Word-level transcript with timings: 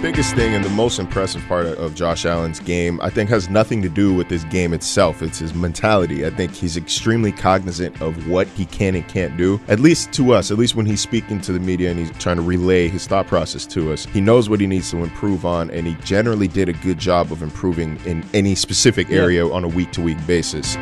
Biggest 0.00 0.34
thing 0.34 0.54
and 0.54 0.64
the 0.64 0.70
most 0.70 0.98
impressive 0.98 1.46
part 1.46 1.66
of 1.66 1.94
Josh 1.94 2.24
Allen's 2.24 2.58
game, 2.58 2.98
I 3.02 3.10
think, 3.10 3.28
has 3.28 3.50
nothing 3.50 3.82
to 3.82 3.88
do 3.90 4.14
with 4.14 4.30
his 4.30 4.44
game 4.44 4.72
itself. 4.72 5.22
It's 5.22 5.38
his 5.38 5.52
mentality. 5.52 6.24
I 6.24 6.30
think 6.30 6.54
he's 6.54 6.78
extremely 6.78 7.32
cognizant 7.32 8.00
of 8.00 8.26
what 8.26 8.46
he 8.48 8.64
can 8.64 8.94
and 8.94 9.06
can't 9.06 9.36
do, 9.36 9.60
at 9.68 9.78
least 9.78 10.10
to 10.14 10.32
us, 10.32 10.50
at 10.50 10.56
least 10.56 10.74
when 10.74 10.86
he's 10.86 11.02
speaking 11.02 11.38
to 11.42 11.52
the 11.52 11.60
media 11.60 11.90
and 11.90 11.98
he's 11.98 12.10
trying 12.12 12.36
to 12.36 12.42
relay 12.42 12.88
his 12.88 13.06
thought 13.06 13.26
process 13.26 13.66
to 13.66 13.92
us. 13.92 14.06
He 14.06 14.22
knows 14.22 14.48
what 14.48 14.58
he 14.58 14.66
needs 14.66 14.90
to 14.90 14.98
improve 14.98 15.44
on, 15.44 15.70
and 15.70 15.86
he 15.86 15.94
generally 15.96 16.48
did 16.48 16.70
a 16.70 16.74
good 16.74 16.98
job 16.98 17.30
of 17.30 17.42
improving 17.42 18.00
in 18.06 18.24
any 18.32 18.54
specific 18.54 19.10
area 19.10 19.46
on 19.46 19.64
a 19.64 19.68
week 19.68 19.92
to 19.92 20.00
week 20.00 20.26
basis. 20.26 20.76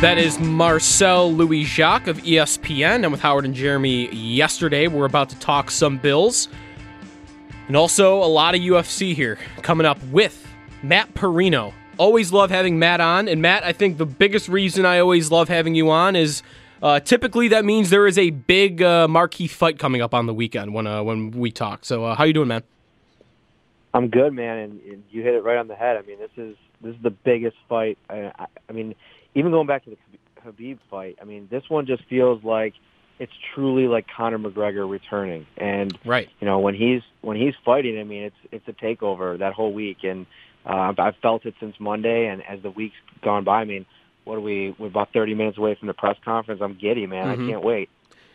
That 0.00 0.16
is 0.16 0.38
Marcel 0.38 1.32
Louis 1.32 1.64
Jacques 1.64 2.06
of 2.06 2.18
ESPN. 2.18 3.04
I'm 3.04 3.10
with 3.10 3.20
Howard 3.20 3.44
and 3.44 3.54
Jeremy 3.54 4.14
yesterday. 4.14 4.86
We're 4.86 5.06
about 5.06 5.28
to 5.30 5.38
talk 5.40 5.72
some 5.72 5.98
Bills. 5.98 6.48
And 7.70 7.76
also 7.76 8.16
a 8.16 8.26
lot 8.26 8.56
of 8.56 8.60
UFC 8.60 9.14
here 9.14 9.38
coming 9.62 9.86
up 9.86 10.02
with 10.10 10.44
Matt 10.82 11.14
Parrino. 11.14 11.72
Always 11.98 12.32
love 12.32 12.50
having 12.50 12.80
Matt 12.80 13.00
on. 13.00 13.28
And 13.28 13.40
Matt, 13.40 13.62
I 13.62 13.72
think 13.72 13.96
the 13.96 14.06
biggest 14.06 14.48
reason 14.48 14.84
I 14.84 14.98
always 14.98 15.30
love 15.30 15.48
having 15.48 15.76
you 15.76 15.88
on 15.88 16.16
is 16.16 16.42
uh, 16.82 16.98
typically 16.98 17.46
that 17.46 17.64
means 17.64 17.90
there 17.90 18.08
is 18.08 18.18
a 18.18 18.30
big 18.30 18.82
uh, 18.82 19.06
marquee 19.06 19.46
fight 19.46 19.78
coming 19.78 20.02
up 20.02 20.14
on 20.14 20.26
the 20.26 20.34
weekend 20.34 20.74
when 20.74 20.88
uh, 20.88 21.04
when 21.04 21.30
we 21.30 21.52
talk. 21.52 21.84
So 21.84 22.06
uh, 22.06 22.16
how 22.16 22.24
you 22.24 22.32
doing, 22.32 22.48
man? 22.48 22.64
I'm 23.94 24.08
good, 24.08 24.32
man, 24.32 24.58
and, 24.58 24.80
and 24.80 25.04
you 25.08 25.22
hit 25.22 25.34
it 25.34 25.44
right 25.44 25.56
on 25.56 25.68
the 25.68 25.76
head. 25.76 25.96
I 25.96 26.02
mean, 26.02 26.18
this 26.18 26.32
is 26.36 26.56
this 26.80 26.96
is 26.96 27.02
the 27.04 27.10
biggest 27.10 27.56
fight. 27.68 27.98
I, 28.08 28.32
I, 28.36 28.46
I 28.68 28.72
mean, 28.72 28.96
even 29.36 29.52
going 29.52 29.68
back 29.68 29.84
to 29.84 29.90
the 29.90 29.96
Habib 30.42 30.80
fight, 30.90 31.20
I 31.22 31.24
mean, 31.24 31.46
this 31.52 31.70
one 31.70 31.86
just 31.86 32.02
feels 32.06 32.42
like 32.42 32.74
it's 33.20 33.32
truly 33.54 33.86
like 33.86 34.06
Conor 34.08 34.38
McGregor 34.38 34.88
returning. 34.90 35.46
And 35.58 35.96
Right. 36.04 36.28
you 36.40 36.46
know, 36.46 36.58
when 36.58 36.74
he's 36.74 37.02
when 37.20 37.36
he's 37.36 37.54
fighting, 37.64 38.00
I 38.00 38.04
mean, 38.04 38.24
it's 38.24 38.36
it's 38.50 38.66
a 38.66 38.72
takeover 38.72 39.38
that 39.38 39.52
whole 39.52 39.72
week, 39.72 39.98
and 40.02 40.26
uh, 40.66 40.94
I've, 40.98 41.16
felt 41.16 41.44
it 41.46 41.54
since 41.60 41.78
Monday. 41.78 42.26
And 42.26 42.42
as 42.46 42.60
the 42.62 42.70
weeks 42.70 42.96
gone 43.22 43.44
by, 43.44 43.60
I 43.60 43.64
mean, 43.64 43.84
what 44.24 44.36
are 44.36 44.40
we? 44.40 44.74
We're 44.78 44.86
about 44.88 45.12
30 45.12 45.34
minutes 45.34 45.58
away 45.58 45.74
from 45.74 45.88
the 45.88 45.94
press 45.94 46.16
conference. 46.24 46.62
I'm 46.62 46.74
giddy, 46.74 47.06
man. 47.06 47.28
Mhm. 47.28 47.32
I 47.32 47.50
can't 47.50 47.62
wait. 47.62 47.90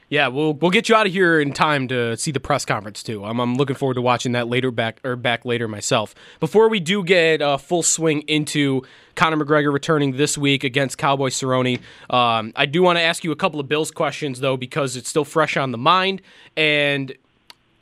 Yeah, 0.07 0.27
we'll 0.27 0.53
we'll 0.53 0.71
get 0.71 0.87
you 0.87 0.95
out 0.95 1.07
of 1.07 1.13
here 1.13 1.39
in 1.39 1.51
time 1.51 1.87
to 1.87 2.15
see 2.15 2.31
the 2.31 2.39
press 2.39 2.63
conference 2.63 3.01
too. 3.01 3.25
I'm, 3.25 3.39
I'm 3.39 3.55
looking 3.55 3.75
forward 3.75 3.95
to 3.95 4.01
watching 4.01 4.33
that 4.33 4.47
later 4.47 4.69
back 4.69 4.99
or 5.03 5.15
back 5.15 5.45
later 5.45 5.67
myself. 5.67 6.13
Before 6.39 6.69
we 6.69 6.79
do 6.79 7.03
get 7.03 7.41
uh, 7.41 7.57
full 7.57 7.81
swing 7.81 8.21
into 8.21 8.83
Conor 9.15 9.43
McGregor 9.43 9.73
returning 9.73 10.17
this 10.17 10.37
week 10.37 10.63
against 10.63 10.99
Cowboy 10.99 11.29
Cerrone, 11.29 11.79
um, 12.11 12.53
I 12.55 12.67
do 12.67 12.83
want 12.83 12.99
to 12.99 13.01
ask 13.01 13.23
you 13.23 13.31
a 13.31 13.35
couple 13.35 13.59
of 13.59 13.67
Bills 13.67 13.89
questions 13.89 14.41
though 14.41 14.57
because 14.57 14.95
it's 14.95 15.09
still 15.09 15.25
fresh 15.25 15.57
on 15.57 15.71
the 15.71 15.77
mind 15.77 16.21
and 16.55 17.13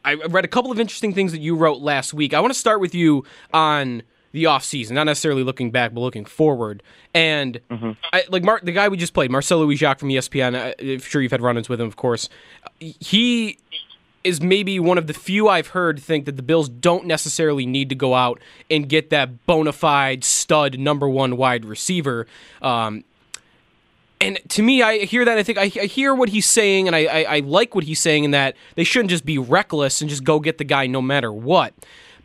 I 0.05 0.16
read 0.16 0.45
a 0.45 0.50
couple 0.50 0.72
of 0.72 0.79
interesting 0.79 1.13
things 1.13 1.31
that 1.31 1.41
you 1.41 1.55
wrote 1.55 1.81
last 1.81 2.13
week. 2.13 2.34
I 2.34 2.40
want 2.40 2.53
to 2.53 2.59
start 2.59 2.79
with 2.81 2.94
you 2.94 3.25
on 3.53 4.03
the 4.33 4.44
offseason, 4.45 4.91
not 4.91 5.05
necessarily 5.05 5.44
looking 5.44 5.71
back, 5.71 5.94
but 5.94 6.01
looking 6.01 6.25
forward. 6.25 6.83
And 7.13 7.59
I, 8.11 8.23
like 8.29 8.44
Mar- 8.44 8.59
the 8.61 8.71
guy 8.71 8.89
we 8.89 8.97
just 8.97 9.13
played, 9.13 9.31
Marcelo 9.31 9.63
Louis 9.63 9.75
Jacques 9.77 9.99
from 9.99 10.09
ESPN, 10.09 10.55
I- 10.55 10.75
I'm 10.81 10.99
sure 10.99 11.21
you've 11.21 11.31
had 11.31 11.41
run 11.41 11.55
ins 11.57 11.69
with 11.69 11.79
him, 11.79 11.88
of 11.88 11.95
course. 11.95 12.27
He 12.79 13.57
is 14.23 14.41
maybe 14.41 14.79
one 14.79 14.97
of 14.97 15.05
the 15.07 15.13
few 15.13 15.49
I've 15.49 15.67
heard 15.67 15.99
think 15.99 16.25
that 16.25 16.35
the 16.38 16.41
Bills 16.41 16.67
don't 16.69 17.05
necessarily 17.05 17.66
need 17.66 17.89
to 17.89 17.95
go 17.95 18.16
out 18.16 18.39
and 18.72 18.88
get 18.89 19.09
that 19.11 19.45
bona 19.45 19.72
fide 19.73 20.23
stud 20.23 20.79
number 20.79 21.07
one 21.07 21.38
wide 21.38 21.66
receiver. 21.66 22.25
Um, 22.61 23.03
and 24.22 24.39
to 24.49 24.61
me, 24.63 24.81
I 24.81 24.99
hear 24.99 25.25
that. 25.25 25.38
I 25.38 25.43
think 25.43 25.57
I, 25.57 25.63
I 25.63 25.85
hear 25.88 26.16
what 26.16 26.29
he's 26.29 26.45
saying, 26.45 26.88
and 26.88 26.95
I, 26.95 27.05
I, 27.05 27.23
I 27.23 27.39
like 27.39 27.75
what 27.75 27.83
he's 27.83 27.99
saying 27.99 28.23
in 28.23 28.31
that 28.31 28.55
they 28.75 28.85
shouldn't 28.85 29.09
just 29.09 29.25
be 29.25 29.38
reckless 29.38 29.99
and 29.99 30.09
just 30.09 30.23
go 30.23 30.39
get 30.39 30.57
the 30.57 30.63
guy 30.63 30.88
no 30.88 31.01
matter 31.01 31.31
what. 31.31 31.73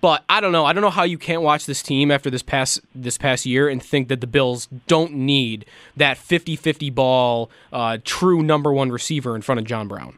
But 0.00 0.24
I 0.28 0.40
don't 0.40 0.52
know. 0.52 0.64
I 0.64 0.72
don't 0.72 0.82
know 0.82 0.90
how 0.90 1.02
you 1.02 1.18
can't 1.18 1.42
watch 1.42 1.66
this 1.66 1.82
team 1.82 2.10
after 2.10 2.30
this 2.30 2.42
past 2.42 2.80
this 2.94 3.18
past 3.18 3.44
year 3.44 3.68
and 3.68 3.82
think 3.82 4.08
that 4.08 4.20
the 4.20 4.28
Bills 4.28 4.68
don't 4.86 5.12
need 5.12 5.64
that 5.96 6.16
50-50 6.16 6.94
ball, 6.94 7.50
uh, 7.72 7.98
true 8.04 8.42
number 8.42 8.72
one 8.72 8.92
receiver 8.92 9.34
in 9.34 9.42
front 9.42 9.58
of 9.58 9.64
John 9.66 9.88
Brown. 9.88 10.16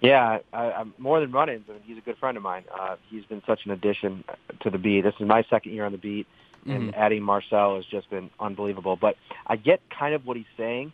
Yeah, 0.00 0.38
I, 0.52 0.72
I'm 0.72 0.94
more 0.96 1.20
than 1.20 1.32
run-ins. 1.32 1.64
I 1.68 1.72
mean, 1.72 1.82
he's 1.84 1.98
a 1.98 2.00
good 2.00 2.16
friend 2.18 2.36
of 2.36 2.42
mine. 2.42 2.64
Uh, 2.72 2.96
he's 3.10 3.24
been 3.24 3.42
such 3.46 3.66
an 3.66 3.72
addition 3.72 4.24
to 4.60 4.70
the 4.70 4.78
beat. 4.78 5.02
This 5.02 5.14
is 5.18 5.26
my 5.26 5.44
second 5.50 5.72
year 5.72 5.84
on 5.84 5.92
the 5.92 5.98
beat, 5.98 6.26
and 6.66 6.94
adding 6.94 7.22
Marcel 7.22 7.76
has 7.76 7.84
just 7.84 8.08
been 8.08 8.30
unbelievable. 8.38 8.94
But 8.94 9.16
I 9.46 9.56
get 9.56 9.80
kind 9.90 10.14
of 10.14 10.24
what 10.24 10.36
he's 10.36 10.46
saying, 10.56 10.92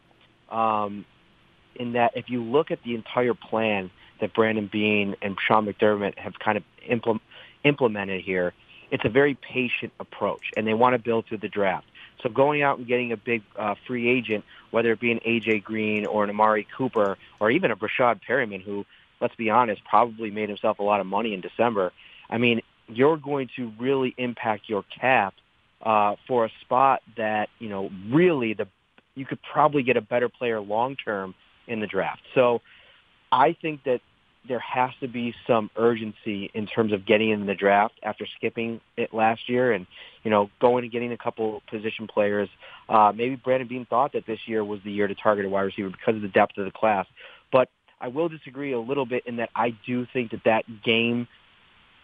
um, 0.51 1.05
in 1.77 1.93
that 1.93 2.17
if 2.17 2.31
you 2.31 2.43
look 2.43 2.71
at 2.71 2.83
the 2.83 2.95
entire 2.95 3.35
plan 3.35 3.91
that 4.21 4.33
Brandon 4.33 4.69
Beane 4.73 5.17
and 5.21 5.37
Sean 5.39 5.67
McDermott 5.67 6.17
have 6.19 6.39
kind 6.39 6.57
of 6.57 6.65
implement, 6.87 7.23
implemented 7.65 8.23
here, 8.23 8.53
it's 8.91 9.05
a 9.05 9.09
very 9.09 9.35
patient 9.35 9.93
approach, 9.99 10.51
and 10.57 10.67
they 10.67 10.75
want 10.75 10.95
to 10.95 10.99
build 10.99 11.27
through 11.27 11.39
the 11.39 11.49
draft. 11.49 11.87
So 12.23 12.29
going 12.29 12.63
out 12.63 12.79
and 12.79 12.87
getting 12.87 13.13
a 13.13 13.17
big 13.17 13.43
uh, 13.57 13.75
free 13.87 14.09
agent, 14.09 14.45
whether 14.71 14.93
it 14.93 15.01
be 15.01 15.11
an 15.13 15.21
AJ 15.27 15.65
Green 15.65 16.07
or 16.07 16.25
an 16.25 16.31
Amari 16.31 16.67
Cooper 16.77 17.19
or 17.41 17.51
even 17.51 17.71
a 17.71 17.77
Breshad 17.77 18.21
Perriman, 18.27 18.63
who, 18.63 18.87
let's 19.21 19.35
be 19.35 19.51
honest, 19.51 19.83
probably 19.85 20.31
made 20.31 20.49
himself 20.49 20.79
a 20.79 20.83
lot 20.83 21.01
of 21.01 21.07
money 21.07 21.35
in 21.35 21.41
December. 21.41 21.93
I 22.31 22.39
mean, 22.39 22.63
you're 22.89 23.17
going 23.17 23.51
to 23.57 23.73
really 23.79 24.15
impact 24.17 24.69
your 24.69 24.85
cap 24.85 25.35
uh, 25.83 26.17
for 26.27 26.47
a 26.47 26.51
spot 26.63 27.03
that 27.17 27.51
you 27.59 27.69
know 27.69 27.91
really 28.11 28.55
the 28.55 28.67
you 29.15 29.27
could 29.27 29.41
probably 29.43 29.83
get 29.83 29.97
a 29.97 30.01
better 30.01 30.29
player 30.29 30.61
long 30.61 30.97
term 30.97 31.35
in 31.67 31.81
the 31.81 31.87
draft. 31.87 32.23
So 32.35 32.63
I 33.31 33.53
think 33.53 33.85
that 33.85 34.01
there 34.47 34.59
has 34.59 34.91
to 35.01 35.09
be 35.09 35.35
some 35.47 35.71
urgency 35.77 36.51
in 36.55 36.67
terms 36.67 36.93
of 36.93 37.07
getting 37.07 37.31
in 37.31 37.47
the 37.47 37.55
draft 37.55 37.95
after 38.03 38.27
skipping 38.37 38.81
it 38.97 39.15
last 39.15 39.49
year 39.49 39.73
and 39.73 39.87
you 40.23 40.31
know 40.31 40.51
going 40.61 40.85
and 40.85 40.93
getting 40.93 41.13
a 41.13 41.17
couple 41.17 41.63
position 41.71 42.07
players. 42.07 42.49
Uh, 42.89 43.13
maybe 43.15 43.37
Brandon 43.37 43.69
Beane 43.69 43.87
thought 43.87 44.13
that 44.13 44.27
this 44.27 44.41
year 44.47 44.65
was 44.65 44.81
the 44.85 44.93
year 44.93 45.07
to 45.07 45.15
target 45.15 45.47
a 45.47 45.49
wide 45.49 45.63
receiver 45.63 45.91
because 45.91 46.17
of 46.17 46.23
the 46.23 46.29
depth 46.29 46.59
of 46.59 46.65
the 46.65 46.71
class, 46.71 47.07
but 47.53 47.69
I 48.01 48.09
will 48.09 48.29
disagree 48.29 48.73
a 48.73 48.81
little 48.81 49.07
bit 49.07 49.25
in 49.27 49.37
that 49.37 49.51
I 49.55 49.71
do 49.87 50.07
think 50.13 50.33
that 50.33 50.45
that 50.45 50.83
game 50.83 51.27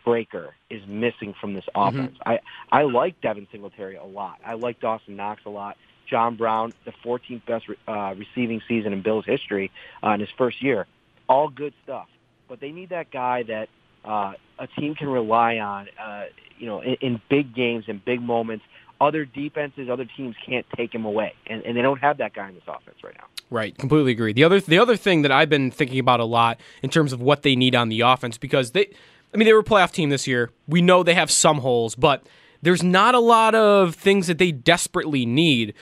breaker 0.05 0.55
is 0.71 0.83
missing 0.87 1.34
from 1.39 1.55
this 1.55 1.65
offense. 1.75 2.17
I 2.25 2.41
I 2.73 2.83
like 2.83 3.21
Devin 3.21 3.49
Singletary 3.53 3.97
a 3.97 4.05
lot. 4.05 4.39
I 4.45 4.55
like 4.55 4.81
Dawson 4.81 5.17
Knox 5.17 5.43
a 5.45 5.50
lot. 5.50 5.77
John 6.11 6.34
Brown, 6.37 6.73
the 6.84 6.93
14th 7.05 7.47
best 7.47 7.67
uh, 7.87 8.15
receiving 8.17 8.61
season 8.67 8.93
in 8.93 9.00
Bills 9.00 9.25
history 9.25 9.71
uh, 10.03 10.11
in 10.11 10.21
his 10.21 10.29
first 10.37 10.61
year. 10.61 10.87
All 11.29 11.49
good 11.49 11.73
stuff, 11.84 12.09
but 12.50 12.61
they 12.61 12.72
need 12.72 12.91
that 12.91 13.11
guy 13.11 13.44
that 13.44 13.69
uh, 14.05 14.34
a 14.59 14.66
team 14.78 14.94
can 14.94 15.09
rely 15.09 15.59
on. 15.59 15.87
Uh, 15.99 16.25
you 16.59 16.66
know, 16.66 16.81
in, 16.81 16.97
in 17.00 17.22
big 17.31 17.55
games 17.55 17.84
and 17.88 18.05
big 18.05 18.21
moments. 18.21 18.65
Other 19.00 19.25
defenses, 19.25 19.88
other 19.91 20.05
teams 20.05 20.37
can't 20.44 20.66
take 20.77 20.94
him 20.94 21.06
away, 21.06 21.33
and, 21.47 21.62
and 21.64 21.75
they 21.75 21.81
don't 21.81 22.00
have 22.00 22.19
that 22.19 22.35
guy 22.35 22.50
in 22.50 22.55
this 22.55 22.64
offense 22.69 22.99
right 23.02 23.14
now. 23.17 23.25
Right, 23.49 23.76
completely 23.79 24.12
agree. 24.12 24.35
The 24.35 24.44
other 24.44 24.61
the 24.61 24.79
other 24.79 24.94
thing 24.94 25.23
that 25.23 25.32
I've 25.32 25.49
been 25.49 25.70
thinking 25.70 25.99
about 25.99 26.20
a 26.20 26.26
lot 26.26 26.61
in 26.82 26.91
terms 26.91 27.14
of 27.14 27.23
what 27.23 27.43
they 27.43 27.56
need 27.56 27.75
on 27.75 27.88
the 27.88 28.02
offense 28.02 28.37
because 28.37 28.73
they 28.73 28.91
I 29.32 29.38
mean 29.38 29.47
they 29.47 29.55
were 29.55 29.61
a 29.61 29.64
playoff 29.64 29.93
team 29.93 30.11
this 30.11 30.26
year. 30.26 30.50
We 30.69 30.82
know 30.82 31.02
they 31.02 31.14
have 31.14 31.31
some 31.31 31.61
holes, 31.61 31.94
but 31.94 32.26
there's 32.61 32.82
not 32.82 33.14
a 33.14 33.20
lot 33.20 33.55
of 33.55 33.94
things 33.94 34.26
that 34.26 34.37
they 34.37 34.52
desperately 34.52 35.25
need. 35.25 35.73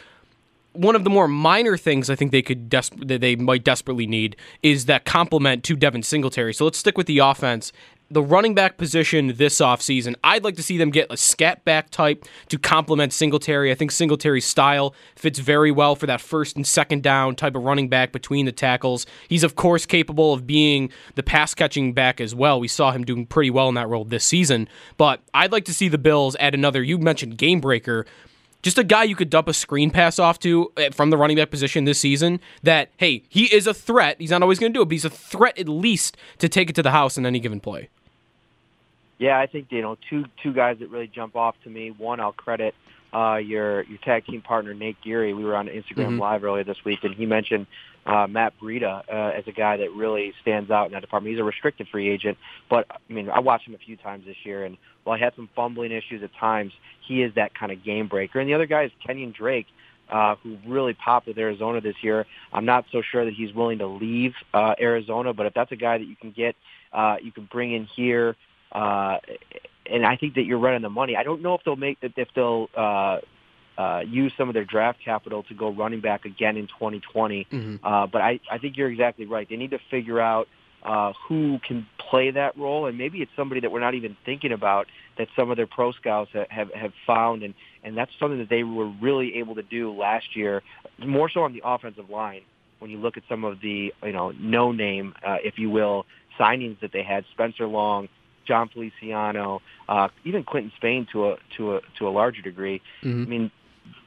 One 0.75 0.95
of 0.95 1.03
the 1.03 1.11
more 1.11 1.27
minor 1.27 1.77
things 1.77 2.09
I 2.09 2.15
think 2.15 2.31
they 2.31 2.43
could 2.43 2.69
des- 2.69 2.83
that 3.07 3.21
they 3.21 3.35
might 3.37 3.65
desperately 3.65 4.07
need 4.07 4.37
is 4.63 4.87
that 4.87 5.05
complement 5.05 5.65
to 5.65 5.77
Devin 5.77 6.03
Singletary. 6.03 6.55
So 6.55 6.65
let's 6.65 6.79
stick 6.79 6.97
with 6.97 7.07
the 7.07 7.19
offense. 7.19 7.73
The 8.11 8.23
running 8.23 8.55
back 8.55 8.79
position 8.79 9.35
this 9.37 9.61
offseason, 9.61 10.15
I'd 10.25 10.43
like 10.43 10.57
to 10.57 10.63
see 10.63 10.79
them 10.79 10.91
get 10.91 11.09
a 11.11 11.17
scat 11.17 11.63
back 11.65 11.91
type 11.91 12.25
to 12.49 12.59
complement 12.59 13.13
Singletary. 13.13 13.71
I 13.71 13.75
think 13.75 13.91
Singletary's 13.91 14.47
style 14.47 14.95
fits 15.15 15.39
very 15.39 15.71
well 15.71 15.95
for 15.95 16.07
that 16.07 16.23
first 16.23 16.57
and 16.57 16.67
second 16.67 17.03
down 17.03 17.37
type 17.37 17.55
of 17.55 17.65
running 17.65 17.89
back 17.89 18.13
between 18.13 18.47
the 18.47 18.53
tackles. 18.53 19.05
He's, 19.29 19.45
of 19.45 19.57
course, 19.57 19.85
capable 19.85 20.33
of 20.33 20.47
being 20.47 20.91
the 21.17 21.23
pass 21.23 21.55
catching 21.55 21.93
back 21.93 22.19
as 22.19 22.35
well. 22.35 22.61
We 22.61 22.69
saw 22.69 22.93
him 22.93 23.05
doing 23.05 23.27
pretty 23.27 23.51
well 23.51 23.69
in 23.69 23.75
that 23.75 23.89
role 23.89 24.07
this 24.07 24.25
season. 24.25 24.69
But 24.97 25.21
I'd 25.35 25.53
like 25.53 25.67
to 25.67 25.75
see 25.75 25.89
the 25.89 25.99
Bills 25.99 26.35
add 26.41 26.55
another, 26.55 26.83
you 26.83 26.97
mentioned 26.97 27.37
game 27.37 27.61
breaker. 27.61 28.07
Just 28.63 28.79
a 28.79 28.85
guy 28.85 29.05
you 29.05 29.15
could 29.15 29.31
dump 29.31 29.49
a 29.49 29.55
screen 29.55 29.91
pass 29.91 30.19
off 30.19 30.39
to 30.41 30.73
eh, 30.77 30.91
from 30.91 31.11
the 31.11 31.17
running 31.17 31.37
back 31.37 31.51
position 31.51 31.85
this 31.85 31.99
season. 31.99 32.41
That 32.63 32.91
hey, 32.97 33.23
he 33.29 33.45
is 33.45 33.67
a 33.67 33.75
threat. 33.75 34.17
He's 34.19 34.31
not 34.31 34.43
always 34.43 34.59
going 34.59 34.73
to 34.73 34.77
do 34.77 34.83
it, 34.83 34.87
but 34.87 34.93
he's 34.93 35.05
a 35.05 35.11
threat 35.11 35.59
at 35.59 35.69
least 35.69 36.17
to 36.39 36.49
take 36.49 36.71
it 36.71 36.77
to 36.77 36.83
the 36.83 36.91
house 36.91 37.17
in 37.17 37.27
any 37.27 37.41
given 37.41 37.61
play. 37.61 37.89
Yeah, 39.19 39.39
I 39.39 39.47
think 39.47 39.69
you 39.71 39.83
know 39.83 39.97
two 40.09 40.25
two 40.43 40.53
guys 40.53 40.79
that 40.79 40.91
really 40.91 41.09
jump 41.09 41.37
off 41.37 41.57
to 41.65 41.71
me. 41.71 41.91
One, 41.91 42.21
I'll 42.21 42.33
credit 42.33 42.75
uh, 43.13 43.37
your 43.37 43.83
your 43.83 43.99
tag 43.99 44.27
team 44.27 44.43
partner 44.43 44.75
Nate 44.75 45.01
Geary. 45.03 45.35
We 45.35 45.45
were 45.45 45.57
on 45.57 45.69
Instagram 45.69 46.11
mm-hmm. 46.11 46.21
Live 46.21 46.45
earlier 46.45 46.65
this 46.65 46.85
week, 46.85 47.01
and 47.03 47.15
he 47.15 47.27
mentioned 47.27 47.67
uh, 48.09 48.27
Matt 48.27 48.55
Breida 48.61 49.03
uh, 49.09 49.39
as 49.39 49.45
a 49.47 49.53
guy 49.53 49.77
that 49.77 49.93
really 49.93 50.33
stands 50.41 50.71
out 50.71 50.87
in 50.87 50.93
that 50.93 51.01
department. 51.01 51.33
He's 51.35 51.41
a 51.41 51.45
restricted 51.45 51.89
free 51.93 52.09
agent, 52.09 52.39
but 52.71 52.87
I 52.91 53.13
mean, 53.13 53.29
I 53.29 53.41
watched 53.41 53.69
him 53.69 53.75
a 53.75 53.79
few 53.79 53.97
times 53.97 54.25
this 54.27 54.37
year, 54.45 54.65
and 54.65 54.77
while 55.05 55.17
he 55.17 55.23
had 55.23 55.35
some 55.37 55.49
fumbling 55.55 55.93
issues 55.93 56.23
at 56.23 56.31
times, 56.41 56.73
he 57.07 57.23
is 57.23 57.35
that 57.35 57.55
kind 57.55 57.71
of 57.71 57.85
game 57.85 58.09
breaker. 58.09 58.41
And 58.41 58.49
the 58.49 58.55
other 58.55 58.67
guy 58.67 58.85
is 58.85 58.91
Kenyan 59.07 59.35
Drake. 59.35 59.67
Uh, 60.11 60.37
who 60.37 60.57
really 60.67 60.95
popped 60.95 61.27
with 61.27 61.37
Arizona 61.37 61.83
this 61.83 61.97
year. 62.01 62.25
I'm 62.51 62.65
not 62.65 62.87
so 62.91 63.03
sure 63.13 63.27
that 63.27 63.35
he's 63.35 63.53
willing 63.53 63.77
to 63.81 63.87
leave 63.87 64.33
uh, 64.55 64.75
Arizona, 64.81 65.35
but 65.35 65.45
if 65.45 65.53
that's 65.53 65.71
a 65.71 65.77
guy 65.77 65.99
that 65.99 66.07
you 66.07 66.17
can 66.17 66.31
get, 66.31 66.57
uh, 66.95 67.17
you 67.23 67.31
can 67.31 67.47
bring 67.53 67.75
in 67.75 67.87
here, 67.95 68.35
uh, 68.73 69.19
and 69.85 70.07
I 70.07 70.17
think 70.17 70.37
that 70.37 70.45
you're 70.45 70.61
running 70.61 70.81
the 70.81 70.89
money. 70.89 71.15
I 71.15 71.25
don't 71.25 71.43
know 71.43 71.57
if 71.57 71.61
they'll 71.63 71.77
make 71.77 71.99
if 72.01 72.29
they'll 72.35 72.71
uh, 72.75 73.19
uh, 73.79 74.01
use 74.01 74.33
some 74.37 74.49
of 74.49 74.55
their 74.55 74.65
draft 74.65 74.99
capital 75.03 75.45
to 75.45 75.55
go 75.55 75.71
running 75.71 76.01
back 76.01 76.25
again 76.25 76.57
in 76.57 76.67
2020. 76.67 77.47
Mm-hmm. 77.51 77.87
Uh, 77.87 78.09
but 78.09 78.21
I, 78.21 78.41
I 78.51 78.59
think 78.59 78.77
you're 78.77 78.91
exactly 78.91 79.25
right. 79.25 79.49
They 79.49 79.57
need 79.57 79.71
to 79.71 79.79
figure 79.89 80.21
out 80.21 80.49
uh, 80.83 81.13
who 81.29 81.61
can 81.67 81.87
play 81.99 82.33
that 82.33 82.57
role, 82.57 82.87
and 82.87 82.99
maybe 82.99 83.23
it's 83.23 83.31
somebody 83.37 83.61
that 83.61 83.71
we're 83.71 83.81
not 83.81 83.95
even 83.95 84.17
thinking 84.25 84.53
about 84.53 84.89
that 85.17 85.29
some 85.37 85.51
of 85.51 85.57
their 85.57 85.67
pro 85.67 85.93
scouts 85.93 86.31
have 86.51 86.73
have 86.73 86.93
found, 87.07 87.43
and 87.43 87.55
and 87.85 87.97
that's 87.97 88.11
something 88.19 88.39
that 88.39 88.49
they 88.49 88.65
were 88.65 88.89
really 89.01 89.37
able 89.37 89.55
to 89.55 89.63
do 89.63 89.93
last 89.93 90.37
year, 90.37 90.63
more 90.99 91.31
so 91.31 91.43
on 91.43 91.53
the 91.53 91.63
offensive 91.65 92.11
line. 92.11 92.43
When 92.81 92.91
you 92.91 92.99
look 92.99 93.17
at 93.17 93.25
some 93.29 93.45
of 93.45 93.61
the 93.61 93.93
you 94.03 94.13
know 94.13 94.33
no 94.33 94.73
name, 94.73 95.15
uh, 95.25 95.39
if 95.43 95.59
you 95.59 95.71
will, 95.71 96.07
signings 96.39 96.81
that 96.81 96.93
they 96.93 97.03
had, 97.03 97.25
Spencer 97.33 97.67
Long, 97.67 98.09
Jon 98.49 98.69
Feliciano, 98.69 99.61
uh, 99.89 100.09
even 100.25 100.43
Quinton 100.43 100.73
Spain 100.77 101.07
to 101.13 101.31
a 101.31 101.37
to 101.57 101.77
a 101.77 101.81
to 101.99 102.09
a 102.09 102.11
larger 102.11 102.43
degree. 102.43 102.81
Mm-hmm. 103.03 103.23
I 103.23 103.27
mean, 103.27 103.51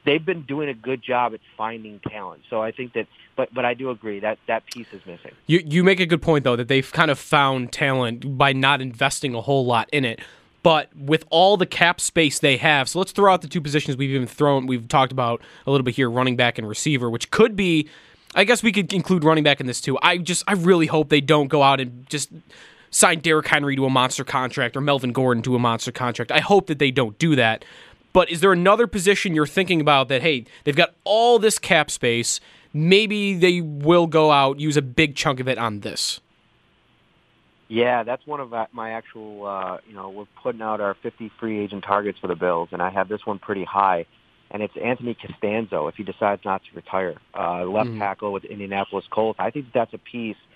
they've 0.04 0.24
been 0.24 0.42
doing 0.42 0.68
a 0.68 0.74
good 0.74 1.02
job 1.02 1.34
at 1.34 1.40
finding 1.56 2.00
talent. 2.00 2.42
So 2.50 2.62
I 2.62 2.72
think 2.72 2.94
that, 2.94 3.06
but 3.36 3.52
but 3.54 3.64
I 3.64 3.74
do 3.74 3.90
agree 3.90 4.20
that 4.20 4.38
that 4.46 4.64
piece 4.66 4.86
is 4.92 5.00
missing. 5.06 5.32
You 5.46 5.62
you 5.64 5.84
make 5.84 6.00
a 6.00 6.06
good 6.06 6.22
point 6.22 6.44
though 6.44 6.56
that 6.56 6.68
they've 6.68 6.90
kind 6.92 7.10
of 7.10 7.18
found 7.18 7.72
talent 7.72 8.36
by 8.38 8.52
not 8.52 8.80
investing 8.80 9.34
a 9.34 9.40
whole 9.40 9.66
lot 9.66 9.88
in 9.92 10.04
it. 10.04 10.20
But 10.62 10.94
with 10.96 11.24
all 11.30 11.56
the 11.56 11.66
cap 11.66 12.00
space 12.00 12.38
they 12.38 12.56
have, 12.56 12.88
so 12.88 13.00
let's 13.00 13.10
throw 13.10 13.32
out 13.32 13.42
the 13.42 13.48
two 13.48 13.60
positions 13.60 13.96
we've 13.96 14.10
even 14.10 14.28
thrown. 14.28 14.66
We've 14.66 14.86
talked 14.86 15.10
about 15.10 15.42
a 15.66 15.70
little 15.72 15.84
bit 15.84 15.96
here, 15.96 16.08
running 16.08 16.36
back 16.36 16.56
and 16.56 16.68
receiver, 16.68 17.10
which 17.10 17.30
could 17.30 17.56
be. 17.56 17.88
I 18.34 18.44
guess 18.44 18.62
we 18.62 18.72
could 18.72 18.94
include 18.94 19.24
running 19.24 19.44
back 19.44 19.60
in 19.60 19.66
this 19.66 19.80
too. 19.80 19.98
I 20.02 20.16
just 20.16 20.42
I 20.46 20.52
really 20.52 20.86
hope 20.86 21.10
they 21.10 21.20
don't 21.20 21.48
go 21.48 21.62
out 21.62 21.80
and 21.80 22.08
just 22.08 22.30
sign 22.92 23.18
Derrick 23.18 23.46
Henry 23.48 23.74
to 23.76 23.84
a 23.84 23.90
monster 23.90 24.22
contract 24.22 24.76
or 24.76 24.80
Melvin 24.80 25.12
Gordon 25.12 25.42
to 25.42 25.56
a 25.56 25.58
monster 25.58 25.90
contract. 25.90 26.30
I 26.30 26.38
hope 26.38 26.68
that 26.68 26.78
they 26.78 26.90
don't 26.90 27.18
do 27.18 27.34
that. 27.36 27.64
But 28.12 28.30
is 28.30 28.40
there 28.40 28.52
another 28.52 28.86
position 28.86 29.34
you're 29.34 29.46
thinking 29.46 29.80
about 29.80 30.08
that, 30.08 30.22
hey, 30.22 30.44
they've 30.64 30.76
got 30.76 30.94
all 31.04 31.38
this 31.38 31.58
cap 31.58 31.90
space, 31.90 32.40
maybe 32.72 33.34
they 33.34 33.60
will 33.60 34.06
go 34.06 34.30
out, 34.30 34.60
use 34.60 34.76
a 34.76 34.82
big 34.82 35.16
chunk 35.16 35.40
of 35.40 35.48
it 35.48 35.58
on 35.58 35.80
this? 35.80 36.20
Yeah, 37.68 38.02
that's 38.02 38.26
one 38.26 38.40
of 38.40 38.52
my 38.72 38.90
actual, 38.90 39.46
uh, 39.46 39.78
you 39.88 39.94
know, 39.94 40.10
we're 40.10 40.26
putting 40.42 40.60
out 40.60 40.82
our 40.82 40.94
50 40.94 41.30
free 41.40 41.58
agent 41.60 41.84
targets 41.84 42.18
for 42.18 42.26
the 42.26 42.36
Bills, 42.36 42.68
and 42.72 42.82
I 42.82 42.90
have 42.90 43.08
this 43.08 43.24
one 43.24 43.38
pretty 43.38 43.64
high, 43.64 44.04
and 44.50 44.62
it's 44.62 44.76
Anthony 44.76 45.14
Castonzo 45.14 45.88
if 45.88 45.94
he 45.94 46.02
decides 46.02 46.44
not 46.44 46.62
to 46.64 46.76
retire. 46.76 47.14
Uh, 47.34 47.64
left 47.64 47.88
mm-hmm. 47.88 47.98
tackle 47.98 48.32
with 48.32 48.44
Indianapolis 48.44 49.06
Colts. 49.10 49.40
I 49.40 49.50
think 49.50 49.72
that's 49.72 49.94
a 49.94 49.98
piece– 49.98 50.36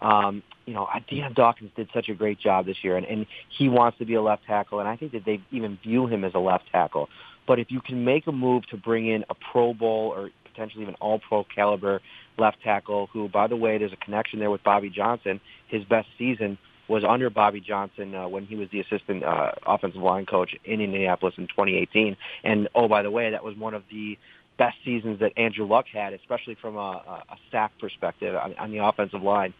um, 0.00 0.42
you 0.66 0.74
know, 0.74 0.88
Dion 1.08 1.34
Dawkins 1.34 1.70
did 1.76 1.88
such 1.94 2.08
a 2.08 2.14
great 2.14 2.38
job 2.38 2.66
this 2.66 2.76
year, 2.82 2.96
and, 2.96 3.06
and 3.06 3.26
he 3.56 3.68
wants 3.68 3.98
to 3.98 4.04
be 4.04 4.14
a 4.14 4.22
left 4.22 4.44
tackle, 4.46 4.80
and 4.80 4.88
I 4.88 4.96
think 4.96 5.12
that 5.12 5.24
they 5.24 5.40
even 5.50 5.78
view 5.82 6.06
him 6.06 6.24
as 6.24 6.32
a 6.34 6.38
left 6.38 6.64
tackle. 6.72 7.08
But 7.46 7.58
if 7.58 7.70
you 7.70 7.80
can 7.80 8.04
make 8.04 8.26
a 8.26 8.32
move 8.32 8.66
to 8.68 8.76
bring 8.76 9.06
in 9.06 9.24
a 9.28 9.34
Pro 9.34 9.74
Bowl 9.74 10.12
or 10.16 10.30
potentially 10.44 10.82
even 10.82 10.94
All 10.94 11.18
Pro 11.18 11.44
caliber 11.44 12.00
left 12.38 12.62
tackle, 12.62 13.08
who, 13.12 13.28
by 13.28 13.46
the 13.46 13.56
way, 13.56 13.78
there's 13.78 13.92
a 13.92 13.96
connection 13.96 14.38
there 14.38 14.50
with 14.50 14.62
Bobby 14.62 14.90
Johnson. 14.90 15.40
His 15.68 15.84
best 15.84 16.08
season 16.18 16.58
was 16.88 17.04
under 17.04 17.30
Bobby 17.30 17.60
Johnson 17.60 18.14
uh, 18.14 18.28
when 18.28 18.46
he 18.46 18.56
was 18.56 18.68
the 18.70 18.80
assistant 18.80 19.24
uh, 19.24 19.52
offensive 19.66 20.02
line 20.02 20.26
coach 20.26 20.54
in 20.64 20.80
Indianapolis 20.80 21.34
in 21.38 21.46
2018. 21.46 22.16
And 22.42 22.68
oh, 22.74 22.88
by 22.88 23.02
the 23.02 23.10
way, 23.10 23.30
that 23.30 23.44
was 23.44 23.56
one 23.56 23.74
of 23.74 23.82
the 23.90 24.18
best 24.58 24.76
seasons 24.84 25.20
that 25.20 25.32
Andrew 25.36 25.66
Luck 25.66 25.86
had, 25.92 26.12
especially 26.12 26.56
from 26.60 26.76
a, 26.76 27.22
a 27.28 27.36
sack 27.50 27.72
perspective 27.80 28.36
on, 28.36 28.54
on 28.56 28.70
the 28.70 28.78
offensive 28.78 29.22
line. 29.22 29.54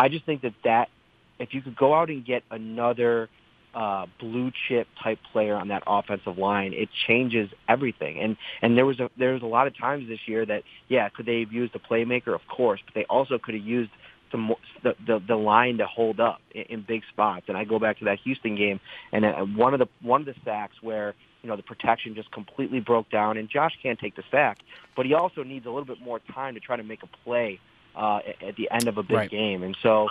I 0.00 0.08
just 0.08 0.24
think 0.24 0.40
that 0.42 0.54
that 0.64 0.88
if 1.38 1.52
you 1.52 1.60
could 1.60 1.76
go 1.76 1.92
out 1.94 2.08
and 2.08 2.24
get 2.24 2.42
another 2.50 3.28
uh, 3.74 4.06
blue 4.18 4.50
chip 4.66 4.88
type 5.02 5.18
player 5.30 5.54
on 5.54 5.68
that 5.68 5.82
offensive 5.86 6.38
line, 6.38 6.72
it 6.72 6.88
changes 7.06 7.50
everything. 7.68 8.18
And 8.18 8.38
and 8.62 8.78
there 8.78 8.86
was 8.86 8.98
a 8.98 9.10
there 9.18 9.34
was 9.34 9.42
a 9.42 9.46
lot 9.46 9.66
of 9.66 9.76
times 9.76 10.08
this 10.08 10.20
year 10.26 10.46
that 10.46 10.62
yeah, 10.88 11.10
could 11.10 11.26
they 11.26 11.40
have 11.40 11.52
used 11.52 11.74
a 11.74 11.78
playmaker? 11.78 12.34
Of 12.34 12.40
course, 12.48 12.80
but 12.82 12.94
they 12.94 13.04
also 13.10 13.38
could 13.38 13.54
have 13.54 13.62
used 13.62 13.90
the 14.32 14.56
the, 14.82 15.22
the 15.28 15.36
line 15.36 15.76
to 15.78 15.86
hold 15.86 16.18
up 16.18 16.40
in, 16.54 16.62
in 16.62 16.84
big 16.88 17.02
spots. 17.12 17.44
And 17.48 17.58
I 17.58 17.64
go 17.64 17.78
back 17.78 17.98
to 17.98 18.06
that 18.06 18.20
Houston 18.20 18.56
game, 18.56 18.80
and 19.12 19.26
uh, 19.26 19.44
one 19.44 19.74
of 19.74 19.80
the 19.80 19.88
one 20.00 20.22
of 20.22 20.26
the 20.26 20.34
sacks 20.46 20.76
where 20.80 21.14
you 21.42 21.50
know 21.50 21.56
the 21.56 21.62
protection 21.62 22.14
just 22.14 22.32
completely 22.32 22.80
broke 22.80 23.10
down, 23.10 23.36
and 23.36 23.50
Josh 23.50 23.72
can't 23.82 23.98
take 23.98 24.16
the 24.16 24.24
sack, 24.30 24.60
but 24.96 25.04
he 25.04 25.12
also 25.12 25.42
needs 25.42 25.66
a 25.66 25.68
little 25.68 25.84
bit 25.84 26.00
more 26.00 26.20
time 26.20 26.54
to 26.54 26.60
try 26.60 26.76
to 26.76 26.84
make 26.84 27.02
a 27.02 27.08
play 27.22 27.60
uh, 27.96 28.20
at 28.46 28.56
the 28.56 28.70
end 28.70 28.88
of 28.88 28.98
a 28.98 29.02
big 29.02 29.16
right. 29.16 29.30
game. 29.30 29.62
And 29.62 29.76
so 29.82 30.08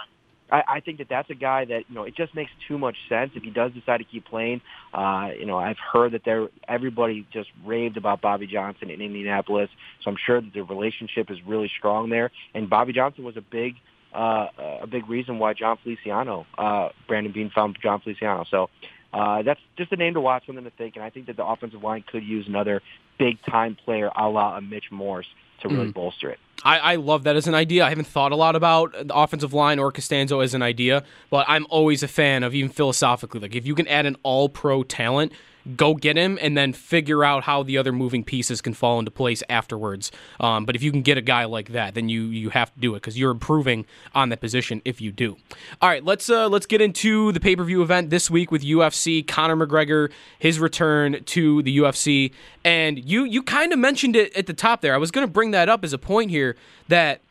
I, 0.52 0.64
I 0.68 0.80
think 0.80 0.98
that 1.00 1.10
that's 1.10 1.30
a 1.30 1.36
guy 1.36 1.66
that 1.66 1.84
you 1.90 1.96
know 1.96 2.04
it 2.04 2.16
just 2.16 2.34
makes 2.36 2.52
too 2.68 2.78
much 2.78 2.96
sense 3.08 3.32
if 3.36 3.44
he 3.44 3.52
does 3.52 3.72
decide 3.74 3.98
to 3.98 4.04
keep 4.04 4.26
playing. 4.26 4.62
Uh, 4.94 5.30
you 5.38 5.46
know, 5.46 5.58
I've 5.58 5.78
heard 5.78 6.14
that 6.14 6.24
there 6.26 6.48
everybody 6.68 7.26
just 7.32 7.50
raved 7.66 7.98
about 7.98 8.22
Bobby 8.22 8.48
Johnson 8.48 8.90
in 8.90 9.02
Indianapolis, 9.02 9.70
so 10.04 10.12
I'm 10.12 10.18
sure 10.18 10.42
that 10.42 10.54
the 10.54 10.64
relationship 10.64 11.30
is 11.30 11.38
really 11.46 11.72
strong 11.78 12.10
there. 12.10 12.32
And 12.54 12.70
Bobby 12.70 12.94
Johnson 12.94 13.24
was 13.24 13.38
a 13.38 13.42
big 13.42 13.76
uh, 14.14 14.48
a 14.82 14.88
big 14.88 15.08
reason 15.10 15.40
why 15.40 15.54
Jon 15.54 15.78
Feliciano, 15.84 16.46
uh, 16.58 16.90
Brandon 17.08 17.32
Beane 17.32 17.52
found 17.54 17.78
Jon 17.82 18.00
Feliciano. 18.02 18.46
So 18.50 18.70
uh, 19.14 19.42
that's 19.42 19.60
just 19.78 19.92
a 19.92 19.96
name 19.96 20.14
to 20.14 20.22
watch, 20.22 20.46
something 20.46 20.64
to 20.64 20.72
think. 20.72 20.96
And 20.96 21.04
I 21.04 21.10
think 21.10 21.28
that 21.28 21.38
the 21.38 21.46
offensive 21.46 21.84
line 21.84 22.04
could 22.10 22.24
use 22.24 22.48
another 22.48 22.82
big 23.18 23.42
time 23.44 23.76
player 23.76 24.12
a 24.16 24.30
la 24.30 24.58
a 24.58 24.62
Mitch 24.62 24.92
Morse 24.92 25.28
to 25.62 25.68
really 25.68 25.88
mm. 25.88 25.94
bolster 25.94 26.30
it. 26.30 26.40
I, 26.64 26.80
I 26.80 26.96
love 26.96 27.24
that 27.24 27.36
as 27.36 27.48
an 27.48 27.56
idea. 27.56 27.86
I 27.86 27.90
haven't 27.90 28.08
thought 28.08 28.32
a 28.32 28.36
lot 28.36 28.56
about 28.56 28.92
the 28.94 29.16
offensive 29.16 29.54
line 29.54 29.80
or 29.80 29.92
Castonzo 29.92 30.44
as 30.44 30.54
an 30.54 30.62
idea, 30.62 31.04
but 31.30 31.46
I'm 31.48 31.66
always 31.70 32.04
a 32.04 32.08
fan 32.08 32.44
of 32.44 32.54
even 32.54 32.70
philosophically, 32.70 33.40
like 33.40 33.56
if 33.56 33.66
you 33.66 33.76
can 33.76 33.88
add 33.88 34.06
an 34.06 34.18
all 34.24 34.50
pro 34.50 34.84
talent 34.84 35.32
go 35.76 35.94
get 35.94 36.18
him 36.18 36.38
and 36.42 36.58
then 36.58 36.74
figure 36.74 37.24
out 37.24 37.44
how 37.44 37.64
the 37.64 37.78
other 37.78 37.92
moving 37.92 38.24
pieces 38.24 38.62
can 38.62 38.74
fall 38.74 39.00
into 39.00 39.12
place 39.12 39.44
afterwards. 39.50 40.12
Um, 40.40 40.66
but 40.66 40.76
if 40.76 40.84
you 40.84 40.92
can 40.92 41.02
get 41.02 41.18
a 41.18 41.22
guy 41.22 41.46
like 41.46 41.70
that, 41.70 41.96
then 41.96 42.10
you 42.10 42.24
you 42.24 42.50
have 42.50 42.74
to 42.74 42.80
do 42.80 42.96
it 42.96 42.98
because 42.98 43.18
you're 43.18 43.32
improving 43.32 43.86
on 44.16 44.30
that 44.30 44.40
position 44.40 44.82
if 44.86 45.02
you 45.02 45.12
do. 45.12 45.38
All 45.82 45.90
right, 45.90 46.04
let's 46.04 46.30
uh, 46.30 46.48
let's 46.48 46.66
get 46.66 46.82
into 46.82 47.32
the 47.32 47.40
pay 47.40 47.56
per 47.56 47.64
view 47.64 47.82
event 47.82 48.10
this 48.10 48.30
week 48.30 48.52
with 48.52 48.64
UFC. 48.64 49.26
Conor 49.26 49.56
McGregor, 49.56 50.12
his 50.38 50.60
return 50.60 51.24
to 51.26 51.62
the 51.64 51.78
UFC, 51.78 52.34
and 52.64 53.04
you 53.04 53.24
you 53.24 53.44
kind 53.44 53.74
of 53.74 53.80
mentioned 53.80 54.16
it 54.16 54.36
at 54.36 54.48
the 54.48 54.54
top 54.54 54.82
there. 54.82 54.94
I 54.94 54.98
was 54.98 55.12
going 55.12 55.26
to 55.26 55.32
bring 55.32 55.52
that 55.52 55.70
up 55.70 55.84
as 55.84 55.94
a 55.94 55.98
point 55.98 56.32
here 56.32 56.56
that 56.88 57.22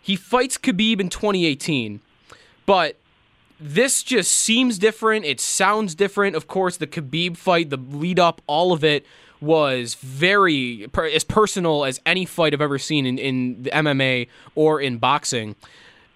he 0.00 0.16
fights 0.16 0.56
Khabib 0.56 1.00
in 1.00 1.08
2018, 1.08 2.00
but 2.66 2.96
this 3.60 4.02
just 4.02 4.32
seems 4.32 4.78
different. 4.78 5.24
It 5.24 5.40
sounds 5.40 5.94
different. 5.94 6.36
Of 6.36 6.46
course, 6.46 6.76
the 6.76 6.86
Khabib 6.86 7.36
fight, 7.36 7.70
the 7.70 7.76
lead 7.76 8.18
up, 8.18 8.40
all 8.46 8.72
of 8.72 8.84
it 8.84 9.04
was 9.40 9.94
very 9.94 10.88
as 11.12 11.24
personal 11.24 11.84
as 11.84 12.00
any 12.04 12.24
fight 12.24 12.52
I've 12.52 12.60
ever 12.60 12.78
seen 12.78 13.06
in, 13.06 13.18
in 13.18 13.62
the 13.64 13.70
MMA 13.70 14.28
or 14.54 14.80
in 14.80 14.98
boxing. 14.98 15.54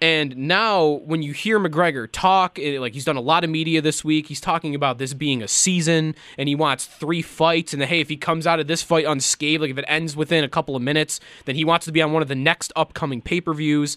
And 0.01 0.35
now, 0.35 0.85
when 1.05 1.21
you 1.21 1.31
hear 1.31 1.57
McGregor 1.61 2.09
talk, 2.11 2.59
it, 2.59 2.81
like 2.81 2.93
he's 2.93 3.05
done 3.05 3.15
a 3.15 3.21
lot 3.21 3.45
of 3.45 3.49
media 3.49 3.81
this 3.81 4.03
week, 4.03 4.27
he's 4.27 4.41
talking 4.41 4.75
about 4.75 4.97
this 4.97 5.13
being 5.13 5.41
a 5.41 5.47
season 5.47 6.15
and 6.37 6.49
he 6.49 6.55
wants 6.55 6.85
three 6.85 7.21
fights. 7.21 7.73
And 7.73 7.81
hey, 7.81 8.01
if 8.01 8.09
he 8.09 8.17
comes 8.17 8.45
out 8.45 8.59
of 8.59 8.67
this 8.67 8.81
fight 8.81 9.05
unscathed, 9.05 9.61
like 9.61 9.71
if 9.71 9.77
it 9.77 9.85
ends 9.87 10.17
within 10.17 10.43
a 10.43 10.49
couple 10.49 10.75
of 10.75 10.81
minutes, 10.81 11.21
then 11.45 11.55
he 11.55 11.63
wants 11.63 11.85
to 11.85 11.93
be 11.93 12.01
on 12.01 12.11
one 12.11 12.21
of 12.21 12.27
the 12.27 12.35
next 12.35 12.73
upcoming 12.75 13.21
pay 13.21 13.39
per 13.39 13.53
views. 13.53 13.95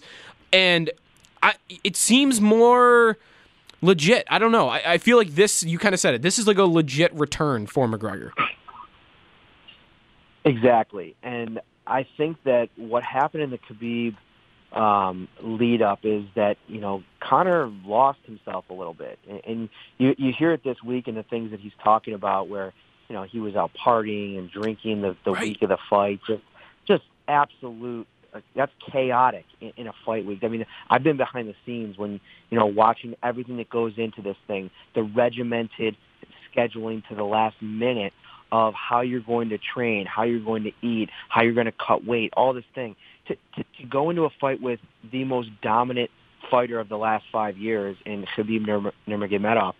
And 0.53 0.91
I, 1.43 1.55
it 1.83 1.97
seems 1.97 2.39
more 2.39 3.17
legit. 3.81 4.25
I 4.29 4.39
don't 4.39 4.51
know. 4.51 4.69
I, 4.69 4.93
I 4.93 4.97
feel 4.97 5.17
like 5.17 5.35
this. 5.35 5.63
You 5.63 5.77
kind 5.79 5.93
of 5.93 5.99
said 5.99 6.13
it. 6.13 6.21
This 6.21 6.39
is 6.39 6.47
like 6.47 6.57
a 6.57 6.63
legit 6.63 7.13
return 7.13 7.67
for 7.67 7.87
McGregor. 7.87 8.31
Exactly, 10.45 11.15
and 11.23 11.59
I 11.85 12.05
think 12.15 12.41
that 12.45 12.69
what 12.77 13.03
happened 13.03 13.43
in 13.43 13.49
the 13.49 13.57
Khabib 13.57 14.15
um, 14.77 15.27
lead 15.41 15.81
up 15.81 15.99
is 16.03 16.23
that 16.35 16.57
you 16.67 16.79
know 16.79 17.03
Conor 17.19 17.67
lost 17.85 18.19
himself 18.25 18.63
a 18.69 18.73
little 18.73 18.93
bit, 18.93 19.19
and, 19.29 19.41
and 19.45 19.69
you 19.97 20.15
you 20.17 20.31
hear 20.31 20.53
it 20.53 20.63
this 20.63 20.81
week 20.81 21.07
in 21.09 21.15
the 21.15 21.23
things 21.23 21.51
that 21.51 21.59
he's 21.59 21.73
talking 21.83 22.13
about 22.13 22.47
where 22.47 22.71
you 23.09 23.15
know 23.15 23.23
he 23.23 23.41
was 23.41 23.55
out 23.57 23.71
partying 23.73 24.37
and 24.37 24.49
drinking 24.49 25.01
the 25.01 25.17
the 25.25 25.31
Right. 25.33 25.49
week 25.49 25.61
of 25.63 25.69
the 25.69 25.77
fight. 25.89 26.21
Just 26.25 26.43
just 26.87 27.03
absolute. 27.27 28.07
Uh, 28.37 28.41
That's 28.55 28.71
chaotic 28.91 29.45
in, 29.61 29.73
in 29.77 29.87
a 29.87 29.93
fight 30.05 30.25
week. 30.25 30.39
I 30.43 30.47
mean, 30.47 30.65
I've 30.89 31.03
been 31.03 31.17
behind 31.17 31.47
the 31.47 31.55
scenes 31.65 31.97
when 31.97 32.19
you 32.49 32.57
know 32.57 32.65
watching 32.65 33.15
everything 33.23 33.57
that 33.57 33.69
goes 33.69 33.93
into 33.97 34.21
this 34.21 34.37
thing, 34.47 34.69
the 34.95 35.03
regimented 35.03 35.95
scheduling 36.55 37.07
to 37.09 37.15
the 37.15 37.23
last 37.23 37.61
minute 37.61 38.13
of 38.51 38.73
how 38.73 39.01
you're 39.01 39.19
going 39.19 39.49
to 39.49 39.57
train, 39.57 40.05
how 40.05 40.23
you're 40.23 40.39
going 40.39 40.63
to 40.63 40.71
eat, 40.81 41.09
how 41.29 41.43
you're 41.43 41.53
going 41.53 41.65
to 41.65 41.73
cut 41.85 42.05
weight, 42.05 42.33
all 42.37 42.53
this 42.53 42.63
thing. 42.73 42.95
To, 43.27 43.35
to, 43.35 43.63
to 43.81 43.87
go 43.89 44.09
into 44.09 44.23
a 44.23 44.29
fight 44.39 44.61
with 44.61 44.79
the 45.11 45.25
most 45.25 45.49
dominant 45.61 46.09
fighter 46.49 46.79
of 46.79 46.87
the 46.87 46.97
last 46.97 47.25
five 47.31 47.57
years 47.57 47.97
in 48.05 48.25
Khabib 48.37 48.65
Nurma- 48.65 48.93
Nurmagomedov, 49.05 49.73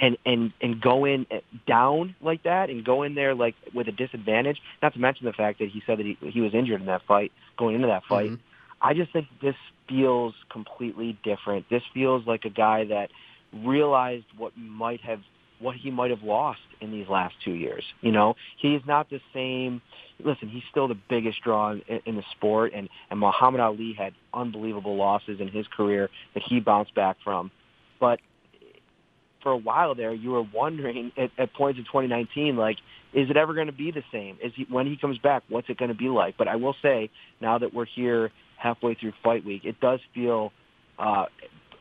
and 0.00 0.16
and 0.24 0.52
and 0.60 0.80
go 0.80 1.04
in 1.04 1.26
eh, 1.30 1.40
down 1.66 2.16
like 2.20 2.42
that, 2.44 2.70
and 2.70 2.84
go 2.84 3.02
in 3.02 3.14
there 3.14 3.34
like 3.34 3.54
with 3.74 3.86
a 3.88 3.92
disadvantage. 3.92 4.58
Not 4.82 4.94
to 4.94 4.98
mention 4.98 5.26
the 5.26 5.32
fact 5.32 5.58
that 5.58 5.68
he 5.68 5.82
said 5.86 5.98
that 5.98 6.06
he, 6.06 6.16
he 6.30 6.40
was 6.40 6.54
injured 6.54 6.80
in 6.80 6.86
that 6.86 7.02
fight 7.06 7.30
going 7.58 7.74
into 7.76 7.86
that 7.88 8.02
fight. 8.08 8.30
Mm-hmm. 8.30 8.42
I 8.82 8.94
just 8.94 9.12
think 9.12 9.26
this 9.42 9.56
feels 9.88 10.34
completely 10.50 11.18
different. 11.22 11.68
This 11.68 11.82
feels 11.92 12.26
like 12.26 12.44
a 12.44 12.50
guy 12.50 12.84
that 12.86 13.10
realized 13.52 14.26
what 14.36 14.56
might 14.56 15.00
have 15.02 15.20
what 15.58 15.76
he 15.76 15.90
might 15.90 16.10
have 16.10 16.22
lost 16.22 16.60
in 16.80 16.90
these 16.90 17.06
last 17.08 17.34
two 17.44 17.52
years. 17.52 17.84
You 18.00 18.12
know, 18.12 18.34
he 18.58 18.74
is 18.74 18.82
not 18.86 19.10
the 19.10 19.20
same. 19.34 19.82
Listen, 20.24 20.48
he's 20.48 20.62
still 20.70 20.88
the 20.88 20.98
biggest 21.08 21.42
draw 21.42 21.72
in, 21.72 21.82
in 22.06 22.16
the 22.16 22.24
sport, 22.32 22.72
and 22.74 22.88
and 23.10 23.20
Muhammad 23.20 23.60
Ali 23.60 23.94
had 23.96 24.14
unbelievable 24.32 24.96
losses 24.96 25.40
in 25.40 25.48
his 25.48 25.66
career 25.66 26.08
that 26.34 26.42
he 26.42 26.60
bounced 26.60 26.94
back 26.94 27.18
from. 27.22 27.50
But 28.00 28.20
for 29.42 29.52
a 29.52 29.56
while 29.56 29.94
there, 29.94 30.12
you 30.12 30.30
were 30.30 30.42
wondering 30.42 31.12
at, 31.18 31.30
at 31.38 31.54
points 31.54 31.78
in 31.78 31.84
2019, 31.84 32.56
like, 32.56 32.76
is 33.12 33.28
it 33.28 33.36
ever 33.36 33.54
going 33.54 33.66
to 33.66 33.72
be 33.72 33.90
the 33.90 34.04
same? 34.12 34.38
Is 34.42 34.52
he 34.54 34.66
when 34.68 34.86
he 34.86 34.96
comes 34.96 35.18
back? 35.18 35.42
What's 35.48 35.68
it 35.68 35.76
going 35.76 35.88
to 35.88 35.96
be 35.96 36.08
like? 36.08 36.36
But 36.38 36.46
I 36.46 36.56
will 36.56 36.76
say, 36.80 37.10
now 37.40 37.58
that 37.58 37.74
we're 37.74 37.86
here 37.86 38.30
halfway 38.56 38.94
through 38.94 39.12
fight 39.24 39.44
week, 39.44 39.64
it 39.64 39.80
does 39.80 39.98
feel 40.14 40.52
uh, 40.98 41.24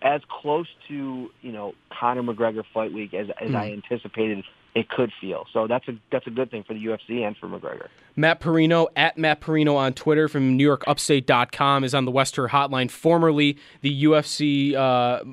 as 0.02 0.22
close 0.30 0.68
to 0.88 1.30
you 1.42 1.52
know 1.52 1.74
Conor 1.92 2.24
McGregor 2.24 2.64
fight 2.74 2.94
week 2.94 3.14
as 3.14 3.28
as 3.42 3.54
I 3.54 3.72
anticipated 3.72 4.44
it 4.76 4.88
could 4.90 5.12
feel. 5.20 5.46
So 5.52 5.68
that's 5.68 5.88
a 5.88 5.94
that's 6.12 6.28
a 6.28 6.30
good 6.30 6.52
thing 6.52 6.64
for 6.64 6.74
the 6.74 6.84
UFC 6.84 7.26
and 7.26 7.36
for 7.36 7.48
McGregor. 7.48 7.88
Matt 8.16 8.40
Parrino 8.40 8.88
at 8.96 9.18
Matt 9.18 9.42
Parrino 9.42 9.76
on 9.76 9.94
Twitter 9.94 10.28
from 10.28 10.58
NewYorkUpstate.com 10.58 11.84
is 11.84 11.94
on 11.94 12.06
the 12.06 12.12
Wester 12.12 12.48
Hotline, 12.48 12.92
formerly 12.92 13.58
the 13.82 14.04
UFC 14.04 14.76
uh, 14.76 15.24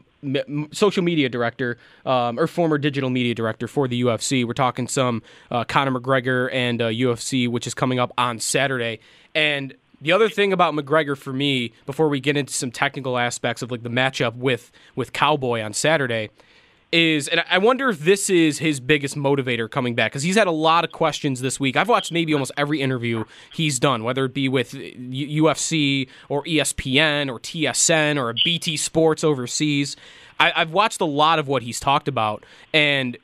social 0.72 1.02
media 1.02 1.28
director 1.28 1.78
um, 2.04 2.38
or 2.38 2.46
former 2.46 2.78
digital 2.78 3.10
media 3.10 3.34
director 3.34 3.68
for 3.68 3.86
the 3.86 4.02
UFC. 4.02 4.46
We're 4.46 4.54
talking 4.54 4.88
some 4.88 5.22
uh, 5.50 5.64
Conor 5.64 6.00
McGregor 6.00 6.52
and 6.52 6.80
uh, 6.80 6.88
UFC, 6.88 7.48
which 7.48 7.66
is 7.66 7.74
coming 7.74 7.98
up 7.98 8.12
on 8.16 8.38
Saturday. 8.38 9.00
And 9.34 9.74
the 10.00 10.12
other 10.12 10.28
thing 10.28 10.52
about 10.52 10.74
McGregor 10.74 11.16
for 11.16 11.32
me, 11.32 11.72
before 11.86 12.08
we 12.08 12.20
get 12.20 12.36
into 12.36 12.52
some 12.52 12.70
technical 12.70 13.18
aspects 13.18 13.62
of 13.62 13.70
like 13.70 13.82
the 13.82 13.90
matchup 13.90 14.36
with 14.36 14.70
with 14.94 15.12
Cowboy 15.12 15.62
on 15.62 15.72
Saturday, 15.72 16.30
is, 16.92 17.28
and 17.28 17.44
I 17.50 17.58
wonder 17.58 17.88
if 17.88 18.00
this 18.00 18.30
is 18.30 18.58
his 18.58 18.78
biggest 18.80 19.16
motivator 19.16 19.70
coming 19.70 19.94
back 19.94 20.12
because 20.12 20.22
he's 20.22 20.36
had 20.36 20.46
a 20.46 20.52
lot 20.52 20.84
of 20.84 20.92
questions 20.92 21.40
this 21.40 21.58
week. 21.58 21.76
I've 21.76 21.88
watched 21.88 22.12
maybe 22.12 22.32
almost 22.32 22.52
every 22.56 22.80
interview 22.80 23.24
he's 23.52 23.78
done, 23.78 24.04
whether 24.04 24.24
it 24.24 24.34
be 24.34 24.48
with 24.48 24.72
UFC 24.72 26.08
or 26.28 26.44
ESPN 26.44 27.30
or 27.30 27.40
TSN 27.40 28.18
or 28.18 28.34
BT 28.44 28.76
Sports 28.76 29.24
overseas. 29.24 29.96
I, 30.38 30.52
I've 30.54 30.70
watched 30.70 31.00
a 31.00 31.06
lot 31.06 31.38
of 31.38 31.48
what 31.48 31.62
he's 31.62 31.80
talked 31.80 32.08
about, 32.08 32.44
and 32.72 33.16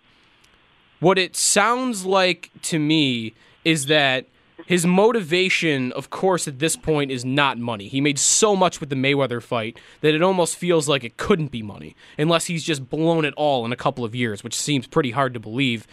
what 1.00 1.18
it 1.18 1.36
sounds 1.36 2.04
like 2.04 2.50
to 2.62 2.78
me 2.78 3.34
is 3.64 3.86
that 3.86 4.26
his 4.66 4.86
motivation, 4.86 5.92
of 5.92 6.10
course, 6.10 6.46
at 6.46 6.58
this 6.58 6.76
point 6.76 7.10
is 7.10 7.24
not 7.24 7.58
money. 7.58 7.88
He 7.88 8.00
made 8.00 8.18
so 8.18 8.54
much 8.54 8.80
with 8.80 8.90
the 8.90 8.96
Mayweather 8.96 9.42
fight 9.42 9.78
that 10.00 10.14
it 10.14 10.22
almost 10.22 10.56
feels 10.56 10.88
like 10.88 11.04
it 11.04 11.16
couldn't 11.16 11.50
be 11.50 11.62
money 11.62 11.96
unless 12.16 12.46
he's 12.46 12.62
just 12.62 12.88
blown 12.88 13.24
it 13.24 13.34
all 13.36 13.64
in 13.64 13.72
a 13.72 13.76
couple 13.76 14.04
of 14.04 14.14
years, 14.14 14.44
which 14.44 14.54
seems 14.54 14.86
pretty 14.86 15.10
hard 15.10 15.34
to 15.34 15.40
believe. 15.40 15.86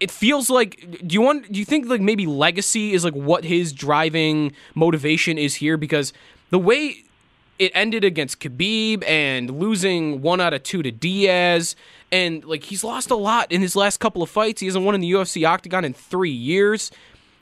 It- 0.00 0.10
feels 0.10 0.50
like 0.50 1.06
do 1.06 1.14
you 1.14 1.20
want 1.20 1.52
do 1.52 1.58
you 1.58 1.64
think 1.64 1.86
like 1.86 2.00
maybe 2.00 2.26
legacy 2.26 2.92
is 2.94 3.04
like 3.04 3.14
what 3.14 3.44
his 3.44 3.72
driving 3.72 4.50
motivation 4.74 5.38
is 5.38 5.54
here 5.54 5.76
because 5.76 6.12
the 6.50 6.58
way 6.58 7.04
it 7.58 7.72
ended 7.74 8.04
against 8.04 8.40
Khabib 8.40 9.04
and 9.06 9.50
losing 9.50 10.22
one 10.22 10.40
out 10.40 10.54
of 10.54 10.62
two 10.62 10.82
to 10.82 10.90
Diaz. 10.90 11.74
And 12.10 12.44
like 12.44 12.64
he's 12.64 12.84
lost 12.84 13.10
a 13.10 13.16
lot 13.16 13.50
in 13.52 13.60
his 13.60 13.74
last 13.76 13.98
couple 13.98 14.22
of 14.22 14.30
fights. 14.30 14.60
He 14.60 14.66
hasn't 14.66 14.84
won 14.84 14.94
in 14.94 15.00
the 15.00 15.10
UFC 15.10 15.46
octagon 15.46 15.84
in 15.84 15.92
three 15.92 16.30
years. 16.30 16.90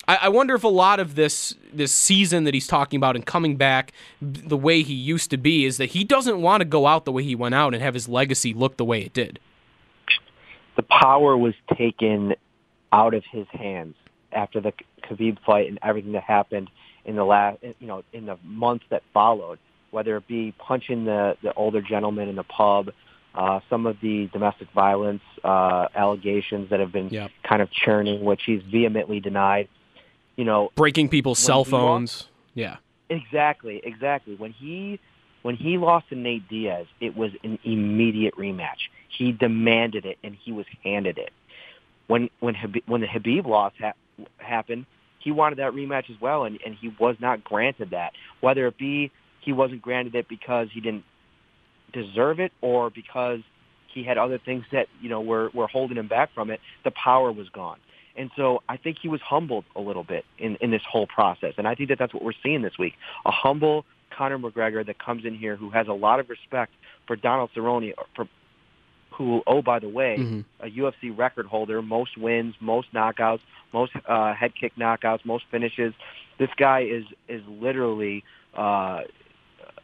I, 0.09 0.17
I 0.23 0.29
wonder 0.29 0.55
if 0.55 0.65
a 0.65 0.69
lot 0.69 1.01
of 1.01 1.15
this 1.15 1.55
this 1.73 1.93
season 1.93 2.45
that 2.45 2.55
he's 2.55 2.67
talking 2.67 2.97
about 2.97 3.17
and 3.17 3.27
coming 3.27 3.57
back 3.57 3.93
the 4.21 4.57
way 4.57 4.83
he 4.83 4.95
used 4.95 5.31
to 5.31 5.37
be 5.37 5.65
is 5.65 5.77
that 5.79 5.87
he 5.87 6.05
doesn't 6.05 6.41
want 6.41 6.61
to 6.61 6.65
go 6.65 6.87
out 6.87 7.05
the 7.05 7.13
way 7.13 7.23
he 7.23 7.35
went 7.35 7.55
out 7.55 7.75
and 7.75 7.83
have 7.83 7.95
his 7.95 8.09
legacy 8.09 8.55
look 8.55 8.77
the 8.77 8.85
way 8.85 9.03
it 9.03 9.13
did. 9.13 9.39
the 10.77 10.83
power 10.83 11.37
was 11.37 11.55
taken 11.77 12.35
out 12.93 13.15
of 13.15 13.25
his 13.31 13.47
hands 13.51 13.95
after 14.33 14.61
the 14.61 14.73
Khabib 15.05 15.39
fight 15.45 15.69
and 15.69 15.79
everything 15.83 16.13
that 16.13 16.23
happened 16.23 16.69
in 17.05 17.17
the 17.17 17.25
last, 17.25 17.59
you 17.81 17.87
know, 17.87 18.03
in 18.13 18.27
the 18.27 18.39
months 18.45 18.85
that 18.91 19.03
followed. 19.15 19.59
Whether 19.91 20.17
it 20.17 20.27
be 20.29 20.53
punching 20.59 21.05
the 21.05 21.37
the 21.43 21.53
older 21.55 21.81
gentleman 21.81 22.29
in 22.29 22.37
the 22.37 22.43
pub, 22.45 22.91
uh, 23.35 23.61
some 23.71 23.87
of 23.87 23.97
the 24.03 24.29
domestic 24.33 24.69
violence 24.75 25.23
uh, 25.45 25.89
allegations 25.95 26.71
that 26.71 26.81
have 26.81 26.93
been 26.93 27.09
Yep. 27.09 27.31
kind 27.49 27.63
of 27.63 27.71
churning, 27.71 28.25
which 28.25 28.43
he's 28.45 28.63
vehemently 28.63 29.21
denied. 29.21 29.69
You 30.37 30.45
know, 30.45 30.71
Breaking 30.75 31.09
people's 31.09 31.39
cell 31.39 31.65
he 31.65 31.71
lost- 31.73 31.83
phones. 31.83 32.29
Yeah. 32.55 32.77
Exactly, 33.09 33.81
exactly. 33.85 34.35
When 34.35 34.53
he 34.53 34.99
when 35.43 35.55
he 35.55 35.79
lost 35.79 36.09
to 36.09 36.17
Nate 36.17 36.49
Diaz, 36.49 36.87
it 37.01 37.17
was 37.17 37.31
an 37.45 37.59
immediate 37.63 38.35
rematch. 38.37 38.89
He 39.17 39.31
demanded 39.31 40.05
it, 40.05 40.19
and 40.25 40.35
he 40.35 40.51
was 40.51 40.67
handed 40.83 41.19
it. 41.19 41.33
When 42.09 42.31
when 42.41 42.55
Habib, 42.55 42.83
when 42.87 43.01
the 43.01 43.07
Habib 43.07 43.47
loss 43.47 43.73
ha- 43.81 43.93
happened, 44.39 44.87
he 45.21 45.31
wanted 45.31 45.59
that 45.59 45.73
rematch 45.73 46.11
as 46.11 46.21
well, 46.21 46.45
and, 46.45 46.59
and 46.67 46.75
he 46.75 46.93
was 46.99 47.17
not 47.21 47.45
granted 47.45 47.91
that. 47.91 48.13
Whether 48.41 48.67
it 48.67 48.77
be 48.77 49.13
he 49.41 49.53
wasn't 49.53 49.83
granted 49.83 50.15
it 50.17 50.29
because 50.29 50.69
he 50.73 50.81
didn't 50.81 51.05
deserve 51.93 52.41
it, 52.41 52.53
or 52.61 52.91
because 52.91 53.41
he 53.95 54.03
had 54.03 54.19
other 54.19 54.39
things 54.39 54.65
that 54.73 54.89
you 55.01 55.09
know 55.09 55.21
were 55.21 55.51
were 55.55 55.69
holding 55.69 55.97
him 55.97 56.09
back 56.09 56.35
from 56.35 56.51
it, 56.51 56.61
the 56.85 56.91
power 56.91 57.31
was 57.31 57.49
gone. 57.51 57.79
And 58.17 58.31
so 58.37 58.63
I 58.69 58.77
think 58.77 58.99
he 59.01 59.09
was 59.09 59.21
humbled 59.21 59.65
a 59.75 59.81
little 59.81 60.05
bit 60.05 60.25
in, 60.39 60.57
in 60.57 60.71
this 60.71 60.83
whole 60.91 61.07
process. 61.07 61.55
And 61.59 61.69
I 61.69 61.75
think 61.75 61.89
that 61.91 61.99
that's 61.99 62.15
what 62.15 62.23
we're 62.23 62.33
seeing 62.43 62.63
this 62.63 62.79
week. 62.79 62.95
A 63.25 63.31
humble 63.31 63.85
Conor 64.11 64.39
McGregor 64.39 64.85
that 64.87 64.99
comes 64.99 65.25
in 65.25 65.35
here 65.37 65.57
who 65.57 65.71
has 65.71 65.89
a 65.89 65.93
lot 65.93 66.21
of 66.21 66.31
respect 66.31 66.73
for 67.07 67.17
Donald 67.17 67.51
Cerrone, 67.55 67.93
for, 68.15 68.27
who, 69.11 69.43
oh, 69.47 69.63
by 69.63 69.79
the 69.79 69.89
way, 69.89 70.17
Mhm. 70.19 70.45
a 70.61 70.69
UFC 70.71 71.11
record 71.11 71.47
holder, 71.47 71.83
most 71.83 72.17
wins, 72.17 72.55
most 72.61 72.93
knockouts, 72.93 73.41
most 73.73 73.93
uh, 74.07 74.33
head 74.35 74.55
kick 74.55 74.75
knockouts, 74.77 75.25
most 75.25 75.45
finishes. 75.51 75.93
This 76.39 76.51
guy 76.57 76.81
is, 76.81 77.05
is 77.29 77.43
literally 77.47 78.25
uh, 78.55 79.03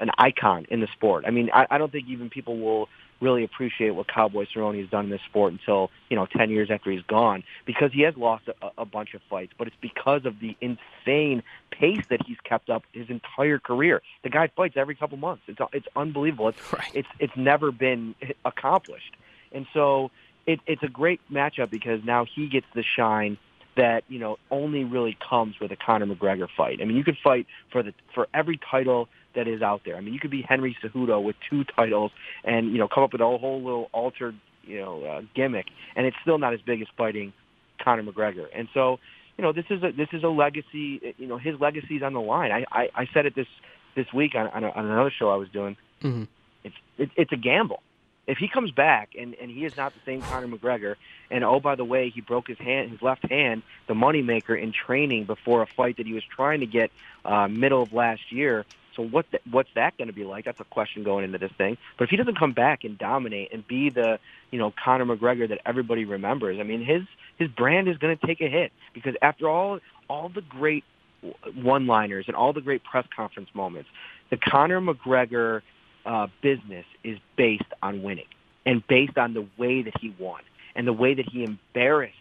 an 0.01 0.11
icon 0.19 0.67
in 0.71 0.81
the 0.81 0.89
sport. 0.89 1.25
I 1.27 1.31
mean, 1.31 1.51
I, 1.53 1.67
I 1.71 1.79
don't 1.79 1.93
think 1.93 2.09
even 2.09 2.31
people 2.31 2.59
will 2.59 2.89
really 3.23 3.45
appreciate 3.45 3.91
what 3.91 4.09
Cowboy 4.09 4.47
Cerrone 4.47 4.79
has 4.81 4.91
done 4.91 5.05
in 5.05 5.11
this 5.11 5.23
sport 5.23 5.53
until 5.53 5.91
you 6.11 6.17
know 6.17 6.27
ten 6.27 6.51
years 6.51 6.71
after 6.71 6.91
he's 6.91 7.03
gone, 7.03 7.45
because 7.65 7.93
he 7.93 8.03
has 8.03 8.17
lost 8.17 8.49
a, 8.49 8.71
a 8.77 8.85
bunch 8.85 9.15
of 9.15 9.23
fights. 9.31 9.53
But 9.57 9.69
it's 9.69 9.77
because 9.81 10.27
of 10.27 10.41
the 10.41 10.57
insane 10.61 11.43
pace 11.71 12.05
that 12.11 12.27
he's 12.27 12.39
kept 12.45 12.69
up 12.69 12.83
his 12.93 13.09
entire 13.09 13.59
career. 13.59 14.03
The 14.23 14.31
guy 14.31 14.49
fights 14.49 14.77
every 14.77 14.95
couple 14.97 15.17
months. 15.17 15.45
It's 15.47 15.61
it's 15.73 15.87
unbelievable. 15.97 16.49
It's 16.49 16.73
Right. 16.73 16.91
it's 16.93 17.09
it's 17.19 17.37
never 17.37 17.71
been 17.73 18.15
accomplished, 18.45 19.15
and 19.53 19.67
so 19.73 20.11
it, 20.47 20.61
it's 20.67 20.83
a 20.83 20.89
great 20.89 21.21
matchup 21.31 21.71
because 21.71 22.01
now 22.05 22.25
he 22.25 22.49
gets 22.49 22.67
the 22.75 22.83
shine 22.83 23.39
that 23.77 24.05
you 24.09 24.19
know 24.19 24.39
only 24.51 24.85
really 24.85 25.17
comes 25.29 25.59
with 25.61 25.71
a 25.71 25.77
Conor 25.77 26.07
McGregor 26.07 26.49
fight. 26.57 26.81
I 26.83 26.85
mean, 26.85 26.97
you 26.97 27.05
could 27.05 27.19
fight 27.23 27.47
for 27.71 27.83
the 27.83 27.95
for 28.15 28.29
every 28.35 28.59
title 28.71 29.09
that 29.35 29.49
is 29.49 29.63
out 29.63 29.83
there. 29.85 29.97
I 29.97 30.01
mean, 30.01 30.15
you 30.15 30.21
could 30.21 30.31
be 30.31 30.43
Henry 30.43 30.77
Cejudo 30.83 31.23
with 31.23 31.37
two 31.49 31.65
titles 31.65 32.13
and 32.45 32.73
you 32.73 32.79
know 32.79 32.89
come 32.89 33.03
up 33.05 33.13
with 33.13 33.21
a 33.21 33.25
whole 33.25 33.63
little 33.63 33.89
altered 33.93 34.37
you 34.65 34.81
know 34.81 35.05
uh, 35.05 35.23
gimmick, 35.35 35.67
and 35.97 36.07
it's 36.07 36.17
still 36.23 36.39
not 36.39 36.55
as 36.55 36.61
big 36.61 36.81
as 36.83 36.89
fighting 36.97 37.33
Conor 37.83 38.03
McGregor. 38.05 38.47
And 38.55 38.69
so 38.75 38.99
you 39.39 39.43
know 39.43 39.53
this 39.53 39.67
is 39.71 39.83
a 39.83 39.93
this 39.93 40.09
is 40.13 40.23
a 40.23 40.29
legacy. 40.29 41.15
You 41.19 41.27
know 41.27 41.39
his 41.39 41.59
legacy 41.61 41.97
is 41.97 42.03
on 42.03 42.13
the 42.13 42.21
line. 42.21 42.53
I 42.53 42.65
I, 42.71 42.89
I 42.95 43.09
said 43.13 43.27
it 43.27 43.35
this 43.35 43.49
this 43.95 44.13
week 44.13 44.35
on 44.35 44.47
on, 44.49 44.65
a, 44.65 44.71
on 44.71 44.87
another 44.87 45.11
show 45.17 45.31
I 45.31 45.37
was 45.37 45.49
doing. 45.49 45.77
Mhm. 46.03 46.29
It's 46.65 46.77
it, 46.99 47.11
it's 47.17 47.33
a 47.33 47.37
gamble. 47.37 47.83
If 48.25 48.39
he 48.39 48.47
comes 48.47 48.71
back 48.71 49.17
and, 49.19 49.35
and 49.35 49.51
he 49.51 49.65
is 49.65 49.77
not 49.77 49.93
the 49.95 50.01
same 50.07 50.23
Conor 50.23 50.47
McGregor, 50.47 50.95
and 51.29 51.43
oh 51.43 51.59
by 51.59 51.75
the 51.75 51.85
way, 51.85 52.09
he 52.09 52.21
broke 52.21 52.47
his 52.47 52.59
hand, 52.59 52.91
his 52.91 53.03
left 53.03 53.29
hand, 53.29 53.63
the 53.89 53.95
moneymaker 53.95 54.57
in 54.57 54.73
training 54.73 55.25
before 55.25 55.61
a 55.63 55.67
fight 55.67 55.97
that 55.97 56.07
he 56.07 56.13
was 56.13 56.23
trying 56.25 56.61
to 56.61 56.67
get 56.67 56.93
uh, 57.25 57.49
middle 57.49 57.83
of 57.83 57.93
last 57.93 58.31
year. 58.31 58.65
So 58.97 59.03
what 59.03 59.31
th- 59.31 59.43
what's 59.51 59.71
that 59.75 59.97
going 59.97 60.09
to 60.09 60.15
be 60.15 60.25
like? 60.25 60.45
That's 60.45 60.61
a 60.61 60.65
question 60.65 61.03
going 61.03 61.25
into 61.25 61.39
this 61.39 61.53
thing. 61.59 61.79
But 61.99 62.05
if 62.05 62.11
he 62.11 62.17
doesn't 62.17 62.39
come 62.39 62.53
back 62.53 62.85
and 62.85 62.99
dominate 62.99 63.53
and 63.53 63.67
be 63.67 63.91
the 63.91 64.19
you 64.51 64.59
know 64.59 64.73
Conor 64.83 65.05
McGregor 65.05 65.49
that 65.49 65.61
everybody 65.65 66.05
remembers, 66.05 66.59
I 66.61 66.63
mean 66.63 66.85
his 66.85 67.03
his 67.39 67.49
brand 67.49 67.89
is 67.89 67.99
going 67.99 68.17
to 68.17 68.27
take 68.27 68.41
a 68.41 68.49
hit 68.49 68.73
because 68.95 69.15
after 69.23 69.49
all, 69.49 69.81
all 70.09 70.29
the 70.29 70.43
great 70.43 70.85
one-liners 71.55 72.25
and 72.27 72.37
all 72.37 72.53
the 72.53 72.61
great 72.61 72.83
press 72.85 73.07
conference 73.15 73.49
moments, 73.55 73.89
the 74.31 74.37
Conor 74.37 74.81
McGregor 74.81 75.63
uh, 76.05 76.27
business 76.41 76.85
is 77.05 77.19
based 77.37 77.63
on 77.83 78.03
winning 78.03 78.27
and 78.67 78.87
based 78.87 79.17
on 79.19 79.35
the 79.35 79.47
way 79.57 79.83
that 79.83 79.95
he 80.01 80.15
won 80.19 80.43
and 80.75 80.87
the 80.87 80.93
way 80.93 81.15
that 81.15 81.29
he 81.29 81.45
embarrassed 81.45 82.15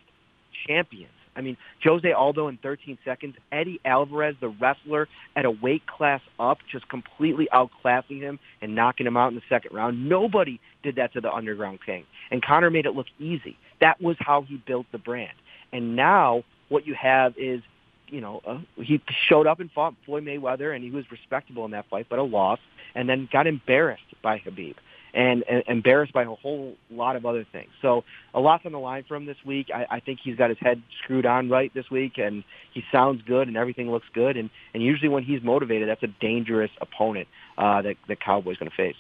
champions. 0.68 1.12
I 1.36 1.42
mean, 1.42 1.58
Jose 1.84 2.12
Aldo 2.12 2.48
in 2.48 2.58
13 2.58 2.98
seconds, 3.06 3.36
Eddie 3.52 3.80
Alvarez, 3.86 4.36
the 4.42 4.50
wrestler 4.50 5.08
at 5.36 5.46
a 5.46 5.52
weight 5.52 5.86
class 5.88 6.22
up, 6.40 6.60
just 6.72 6.90
completely 6.90 7.48
outclassing 7.54 8.20
him 8.20 8.40
and 8.62 8.76
knocking 8.76 9.08
him 9.08 9.18
out 9.18 9.30
in 9.30 9.36
the 9.36 9.42
second 9.48 9.74
round. 9.74 10.10
Nobody 10.10 10.60
did 10.84 10.96
that 10.98 11.14
to 11.14 11.22
the 11.22 11.32
Underground 11.32 11.80
King. 11.86 12.06
And 12.32 12.44
Conor 12.44 12.70
made 12.70 12.86
it 12.86 12.92
look 12.92 13.08
easy. 13.20 13.58
That 13.80 14.02
was 14.02 14.18
how 14.20 14.42
he 14.44 14.58
built 14.58 14.88
the 14.92 14.98
brand. 14.98 15.34
And 15.72 15.96
now 15.96 16.44
what 16.70 16.86
you 16.86 16.96
have 16.96 17.34
is, 17.38 17.62
you 18.08 18.20
know, 18.20 18.42
uh, 18.46 18.60
he 18.76 19.02
showed 19.30 19.48
up 19.48 19.60
and 19.62 19.72
fought 19.72 19.96
Floyd 20.06 20.26
Mayweather, 20.26 20.76
and 20.76 20.84
he 20.84 20.92
was 20.92 21.10
respectable 21.12 21.64
in 21.66 21.72
that 21.72 21.86
fight, 21.90 22.08
but 22.10 22.20
a 22.20 22.24
loss, 22.24 22.60
and 22.94 23.08
then 23.08 23.30
got 23.32 23.48
embarrassed 23.48 24.04
by 24.22 24.40
Khabib 24.40 24.76
and, 25.14 25.44
and 25.50 25.64
embarrassed 25.68 26.14
by 26.14 26.24
a 26.24 26.30
whole 26.30 26.76
lot 26.90 27.16
of 27.16 27.26
other 27.26 27.46
things. 27.52 27.70
So 27.82 28.04
a 28.34 28.40
lot's 28.40 28.66
on 28.66 28.72
the 28.72 28.80
line 28.80 29.04
for 29.08 29.16
him 29.16 29.26
this 29.26 29.38
week. 29.46 29.68
I, 29.74 29.86
I 29.90 30.00
think 30.00 30.20
he's 30.24 30.36
got 30.36 30.50
his 30.50 30.60
head 30.60 30.82
screwed 31.04 31.26
on 31.26 31.50
right 31.50 31.74
this 31.74 31.90
week, 31.90 32.18
and 32.18 32.44
he 32.74 32.84
sounds 32.92 33.22
good, 33.24 33.48
and 33.48 33.58
everything 33.58 33.92
looks 33.92 34.08
good. 34.14 34.38
And, 34.38 34.50
and 34.74 34.82
usually 34.84 35.10
when 35.10 35.24
he's 35.24 35.44
motivated, 35.44 35.90
that's 35.90 36.04
a 36.04 36.14
dangerous 36.20 36.72
opponent 36.80 37.28
uh, 37.58 37.82
that 37.82 37.96
the 38.08 38.16
Cowboys 38.16 38.58
going 38.58 38.70
to 38.70 38.76
face. 38.76 38.96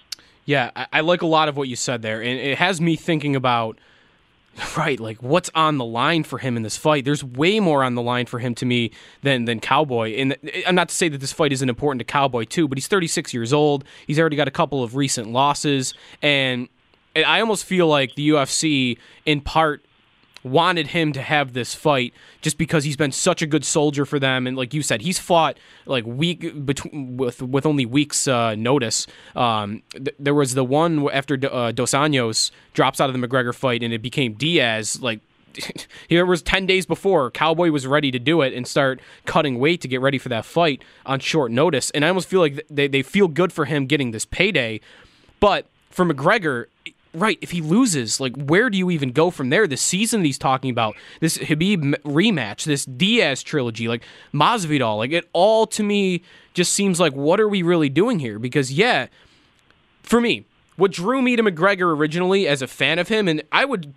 Yeah, 0.45 0.71
I, 0.75 0.87
I 0.93 1.01
like 1.01 1.21
a 1.21 1.27
lot 1.27 1.49
of 1.49 1.57
what 1.57 1.67
you 1.67 1.75
said 1.75 2.01
there, 2.01 2.21
and 2.21 2.39
it 2.39 2.57
has 2.57 2.81
me 2.81 2.95
thinking 2.95 3.35
about– 3.35 3.77
Right, 4.77 4.99
like 4.99 5.21
what's 5.21 5.49
on 5.53 5.77
the 5.77 5.85
line 5.85 6.23
for 6.23 6.37
him 6.37 6.55
in 6.55 6.63
this 6.63 6.77
fight? 6.77 7.03
There's 7.03 7.23
way 7.23 7.59
more 7.59 7.83
on 7.83 7.95
the 7.95 8.01
line 8.01 8.25
for 8.25 8.39
him 8.39 8.55
to 8.55 8.65
me 8.65 8.91
than 9.21 9.45
than 9.45 9.59
Cowboy. 9.59 10.15
And 10.15 10.37
eh, 10.43 10.61
I'm 10.65 10.75
not 10.75 10.89
to 10.89 10.95
say 10.95 11.09
that 11.09 11.19
this 11.19 11.33
fight 11.33 11.51
isn't 11.51 11.67
important 11.67 11.99
to 11.99 12.05
Cowboy 12.05 12.45
too, 12.45 12.67
but 12.67 12.77
he's 12.77 12.87
36 12.87 13.33
years 13.33 13.53
old. 13.53 13.83
He's 14.07 14.19
already 14.19 14.37
got 14.37 14.47
a 14.47 14.51
couple 14.51 14.83
of 14.83 14.95
recent 14.95 15.31
losses, 15.31 15.93
and 16.21 16.69
eh, 17.15 17.23
I 17.23 17.41
almost 17.41 17.65
feel 17.65 17.87
like 17.87 18.15
the 18.15 18.29
UFC, 18.29 18.97
in 19.25 19.41
part, 19.41 19.83
wanted 20.43 20.87
him 20.87 21.13
to 21.13 21.21
have 21.21 21.53
this 21.53 21.73
fight 21.73 22.13
just 22.41 22.57
because 22.57 22.83
he's 22.83 22.97
been 22.97 23.11
such 23.11 23.41
a 23.41 23.47
good 23.47 23.63
soldier 23.63 24.05
for 24.05 24.19
them. 24.19 24.47
And 24.47 24.57
like 24.57 24.73
you 24.73 24.81
said 24.81 25.01
he's 25.01 25.19
fought 25.19 25.57
like 25.85 26.05
week 26.05 26.65
between 26.65 27.17
with 27.17 27.41
with 27.41 27.65
only 27.65 27.85
weeks 27.85 28.27
uh, 28.27 28.55
notice. 28.55 29.07
Um, 29.35 29.83
th- 29.91 30.15
there 30.19 30.33
was 30.33 30.53
the 30.53 30.63
one 30.63 31.09
after 31.11 31.39
uh, 31.51 31.71
Dos 31.71 31.91
Anjos 31.91 32.51
drops 32.73 32.99
out 32.99 33.09
of 33.09 33.19
the 33.19 33.27
McGregor 33.27 33.53
fight 33.53 33.83
and 33.83 33.93
it 33.93 34.01
became 34.01 34.33
Diaz 34.33 35.01
like 35.01 35.19
here 36.07 36.25
was 36.25 36.41
10 36.41 36.65
days 36.65 36.85
before 36.85 37.29
Cowboy 37.31 37.71
was 37.71 37.85
ready 37.85 38.11
to 38.11 38.19
do 38.19 38.41
it 38.41 38.53
and 38.53 38.67
start 38.67 38.99
cutting 39.25 39.59
weight 39.59 39.81
to 39.81 39.87
get 39.87 40.01
ready 40.01 40.17
for 40.17 40.29
that 40.29 40.45
fight 40.45 40.81
on 41.05 41.19
short 41.19 41.51
notice. 41.51 41.91
And 41.91 42.05
I 42.05 42.07
almost 42.07 42.29
feel 42.29 42.39
like 42.39 42.65
they, 42.69 42.87
they 42.87 43.01
feel 43.01 43.27
good 43.27 43.51
for 43.51 43.65
him 43.65 43.85
getting 43.85 44.11
this 44.11 44.25
payday. 44.25 44.79
But 45.39 45.65
for 45.89 46.05
McGregor 46.05 46.65
right, 47.13 47.37
if 47.41 47.51
he 47.51 47.61
loses, 47.61 48.19
like 48.19 48.35
where 48.35 48.69
do 48.69 48.77
you 48.77 48.89
even 48.91 49.11
go 49.11 49.29
from 49.29 49.49
there? 49.49 49.67
The 49.67 49.77
season 49.77 50.23
he's 50.23 50.37
talking 50.37 50.69
about, 50.69 50.95
this 51.19 51.37
Habib 51.37 51.81
rematch, 52.03 52.63
this 52.63 52.85
Diaz 52.85 53.43
trilogy, 53.43 53.87
like 53.87 54.03
Masvidal, 54.33 54.97
like 54.97 55.11
it 55.11 55.29
all 55.33 55.67
to 55.67 55.83
me 55.83 56.23
just 56.53 56.73
seems 56.73 56.99
like 56.99 57.13
what 57.13 57.39
are 57.39 57.49
we 57.49 57.61
really 57.61 57.89
doing 57.89 58.19
here? 58.19 58.39
Because 58.39 58.71
yeah, 58.71 59.07
for 60.03 60.21
me, 60.21 60.45
what 60.75 60.91
drew 60.91 61.21
me 61.21 61.35
to 61.35 61.43
McGregor 61.43 61.95
originally 61.95 62.47
as 62.47 62.61
a 62.61 62.67
fan 62.67 62.99
of 62.99 63.07
him, 63.07 63.27
and 63.27 63.43
I 63.51 63.65
would 63.65 63.93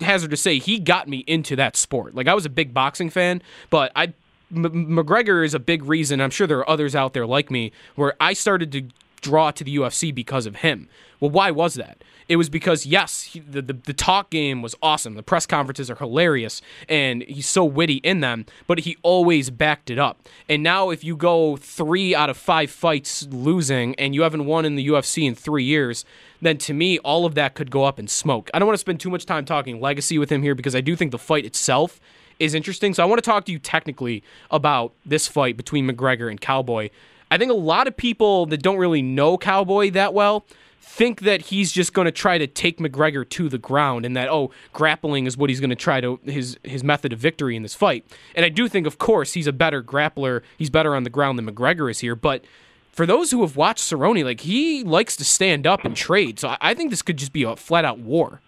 hazard 0.00 0.30
to 0.30 0.36
say 0.36 0.58
he 0.58 0.78
got 0.78 1.08
me 1.08 1.18
into 1.26 1.56
that 1.56 1.76
sport. 1.76 2.14
Like 2.14 2.28
I 2.28 2.34
was 2.34 2.46
a 2.46 2.50
big 2.50 2.72
boxing 2.72 3.10
fan, 3.10 3.42
but 3.70 3.92
I 3.94 4.12
M- 4.54 4.64
McGregor 4.64 5.44
is 5.44 5.54
a 5.54 5.58
big 5.58 5.84
reason. 5.84 6.20
I'm 6.20 6.30
sure 6.30 6.46
there 6.46 6.58
are 6.58 6.70
others 6.70 6.94
out 6.94 7.12
there 7.12 7.26
like 7.26 7.50
me 7.50 7.72
where 7.94 8.14
I 8.20 8.32
started 8.32 8.72
to 8.72 8.84
draw 9.20 9.50
to 9.50 9.64
the 9.64 9.76
UFC 9.76 10.14
because 10.14 10.46
of 10.46 10.56
him. 10.56 10.88
Well, 11.20 11.30
why 11.30 11.50
was 11.50 11.74
that? 11.74 12.02
It 12.28 12.36
was 12.36 12.48
because 12.48 12.86
yes, 12.86 13.22
he, 13.22 13.40
the, 13.40 13.60
the 13.60 13.72
the 13.72 13.92
talk 13.92 14.30
game 14.30 14.62
was 14.62 14.76
awesome. 14.82 15.14
The 15.14 15.22
press 15.22 15.46
conferences 15.46 15.90
are 15.90 15.96
hilarious, 15.96 16.62
and 16.88 17.22
he's 17.24 17.48
so 17.48 17.64
witty 17.64 17.96
in 17.96 18.20
them. 18.20 18.46
But 18.68 18.80
he 18.80 18.96
always 19.02 19.50
backed 19.50 19.90
it 19.90 19.98
up. 19.98 20.28
And 20.48 20.62
now, 20.62 20.90
if 20.90 21.02
you 21.02 21.16
go 21.16 21.56
three 21.56 22.14
out 22.14 22.30
of 22.30 22.36
five 22.36 22.70
fights 22.70 23.26
losing, 23.30 23.96
and 23.96 24.14
you 24.14 24.22
haven't 24.22 24.46
won 24.46 24.64
in 24.64 24.76
the 24.76 24.86
UFC 24.86 25.26
in 25.26 25.34
three 25.34 25.64
years, 25.64 26.04
then 26.40 26.56
to 26.58 26.72
me, 26.72 26.98
all 27.00 27.26
of 27.26 27.34
that 27.34 27.54
could 27.54 27.70
go 27.70 27.84
up 27.84 27.98
in 27.98 28.06
smoke. 28.06 28.48
I 28.54 28.60
don't 28.60 28.66
want 28.66 28.74
to 28.74 28.80
spend 28.80 29.00
too 29.00 29.10
much 29.10 29.26
time 29.26 29.44
talking 29.44 29.80
legacy 29.80 30.16
with 30.16 30.30
him 30.30 30.42
here 30.42 30.54
because 30.54 30.76
I 30.76 30.80
do 30.80 30.94
think 30.94 31.10
the 31.10 31.18
fight 31.18 31.44
itself 31.44 32.00
is 32.38 32.54
interesting. 32.54 32.94
So 32.94 33.02
I 33.02 33.06
want 33.06 33.18
to 33.18 33.28
talk 33.28 33.44
to 33.46 33.52
you 33.52 33.58
technically 33.58 34.22
about 34.50 34.94
this 35.04 35.28
fight 35.28 35.56
between 35.56 35.88
McGregor 35.88 36.30
and 36.30 36.40
Cowboy. 36.40 36.90
I 37.30 37.38
think 37.38 37.50
a 37.50 37.54
lot 37.54 37.86
of 37.86 37.96
people 37.96 38.46
that 38.46 38.62
don't 38.62 38.78
really 38.78 39.02
know 39.02 39.38
Cowboy 39.38 39.90
that 39.90 40.14
well 40.14 40.46
think 40.80 41.20
that 41.20 41.42
he's 41.42 41.70
just 41.70 41.92
going 41.92 42.06
to 42.06 42.12
try 42.12 42.38
to 42.38 42.46
take 42.46 42.78
McGregor 42.78 43.28
to 43.28 43.48
the 43.48 43.58
ground 43.58 44.04
and 44.04 44.16
that 44.16 44.28
oh 44.28 44.50
grappling 44.72 45.26
is 45.26 45.36
what 45.36 45.50
he's 45.50 45.60
going 45.60 45.70
to 45.70 45.76
try 45.76 46.00
to 46.00 46.18
his 46.24 46.58
his 46.64 46.82
method 46.82 47.12
of 47.12 47.18
victory 47.18 47.54
in 47.54 47.62
this 47.62 47.74
fight. 47.74 48.04
And 48.34 48.44
I 48.44 48.48
do 48.48 48.68
think 48.68 48.86
of 48.86 48.98
course 48.98 49.34
he's 49.34 49.46
a 49.46 49.52
better 49.52 49.82
grappler, 49.82 50.42
he's 50.58 50.70
better 50.70 50.94
on 50.94 51.04
the 51.04 51.10
ground 51.10 51.38
than 51.38 51.46
McGregor 51.46 51.90
is 51.90 52.00
here, 52.00 52.16
but 52.16 52.44
for 52.92 53.06
those 53.06 53.30
who 53.30 53.40
have 53.42 53.56
watched 53.56 53.84
Cerrone, 53.84 54.24
like 54.24 54.40
he 54.40 54.82
likes 54.82 55.16
to 55.16 55.24
stand 55.24 55.66
up 55.66 55.84
and 55.84 55.96
trade. 55.96 56.38
So 56.40 56.56
I 56.60 56.74
think 56.74 56.90
this 56.90 57.02
could 57.02 57.16
just 57.16 57.32
be 57.32 57.44
a 57.44 57.56
flat 57.56 57.84
out 57.84 57.98
war. 57.98 58.40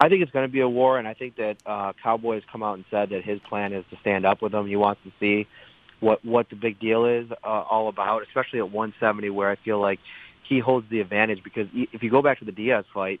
I 0.00 0.08
think 0.08 0.22
it's 0.22 0.32
going 0.32 0.48
to 0.48 0.52
be 0.52 0.60
a 0.60 0.68
war, 0.68 0.98
and 0.98 1.06
I 1.06 1.12
think 1.12 1.36
that 1.36 1.58
uh, 1.66 1.92
Cowboy 2.02 2.34
has 2.34 2.42
come 2.50 2.62
out 2.62 2.74
and 2.74 2.84
said 2.90 3.10
that 3.10 3.22
his 3.22 3.38
plan 3.40 3.74
is 3.74 3.84
to 3.90 3.98
stand 4.00 4.24
up 4.24 4.40
with 4.40 4.54
him. 4.54 4.66
He 4.66 4.76
wants 4.76 5.02
to 5.04 5.12
see 5.20 5.46
what 6.00 6.24
what 6.24 6.48
the 6.50 6.56
big 6.56 6.80
deal 6.80 7.04
is 7.06 7.30
uh, 7.30 7.46
all 7.46 7.88
about, 7.88 8.22
especially 8.22 8.58
at 8.58 8.70
170, 8.70 9.30
where 9.30 9.50
I 9.50 9.56
feel 9.56 9.80
like 9.80 10.00
he 10.48 10.58
holds 10.58 10.88
the 10.90 11.00
advantage 11.00 11.44
because 11.44 11.68
if 11.72 12.02
you 12.02 12.10
go 12.10 12.22
back 12.22 12.40
to 12.40 12.44
the 12.44 12.52
Diaz 12.52 12.84
fight, 12.92 13.20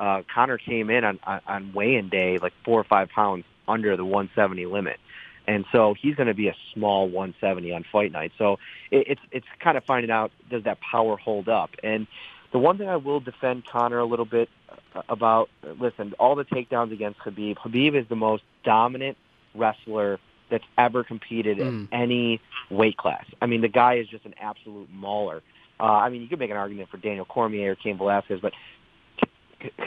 uh, 0.00 0.22
Conor 0.34 0.58
came 0.58 0.88
in 0.90 1.04
on, 1.04 1.18
on, 1.46 1.72
weigh-in 1.74 2.08
day 2.08 2.38
like 2.38 2.52
four 2.64 2.80
or 2.80 2.84
five 2.84 3.10
pounds 3.10 3.44
under 3.68 3.96
the 3.96 4.04
170 4.04 4.66
limit. 4.66 4.98
And 5.46 5.64
so 5.70 5.94
he's 6.00 6.14
going 6.14 6.28
to 6.28 6.34
be 6.34 6.48
a 6.48 6.56
small 6.72 7.08
170 7.08 7.72
on 7.72 7.84
fight 7.92 8.10
night. 8.10 8.32
So 8.38 8.58
it, 8.90 9.06
it's 9.08 9.20
it's 9.30 9.46
kind 9.60 9.76
of 9.76 9.84
finding 9.84 10.10
out 10.10 10.32
does 10.50 10.64
that 10.64 10.78
power 10.80 11.16
hold 11.16 11.48
up. 11.48 11.70
And 11.82 12.06
the 12.52 12.58
one 12.58 12.78
thing 12.78 12.88
I 12.88 12.96
will 12.96 13.20
defend 13.20 13.64
Conor 13.66 13.98
a 13.98 14.04
little 14.04 14.24
bit 14.24 14.48
uh, 14.94 15.02
about, 15.08 15.50
listen, 15.78 16.14
all 16.18 16.36
the 16.36 16.44
takedowns 16.44 16.92
against 16.92 17.18
Khabib. 17.20 17.56
Khabib 17.56 18.00
is 18.00 18.06
the 18.08 18.16
most 18.16 18.44
dominant 18.62 19.16
wrestler 19.54 20.20
that's 20.52 20.64
ever 20.78 21.02
competed 21.02 21.58
mm. 21.58 21.66
in 21.66 21.88
any 21.90 22.40
weight 22.70 22.96
class. 22.96 23.24
I 23.40 23.46
mean, 23.46 23.62
the 23.62 23.68
guy 23.68 23.94
is 23.96 24.06
just 24.06 24.24
an 24.24 24.34
absolute 24.40 24.88
mauler. 24.92 25.42
Uh, 25.80 25.84
I 25.84 26.10
mean, 26.10 26.22
you 26.22 26.28
could 26.28 26.38
make 26.38 26.50
an 26.50 26.56
argument 26.56 26.90
for 26.90 26.98
Daniel 26.98 27.24
Cormier 27.24 27.72
or 27.72 27.74
Cain 27.74 27.98
Velasquez, 27.98 28.38
but 28.40 28.52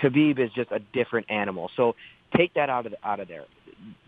Khabib 0.02 0.40
is 0.40 0.52
just 0.54 0.72
a 0.72 0.80
different 0.80 1.28
animal. 1.30 1.72
So 1.78 1.96
take 2.36 2.56
that 2.56 2.70
out 2.70 2.86
of 2.86 2.94
the, 2.94 3.08
out 3.08 3.22
of 3.22 3.30
there. 3.30 3.46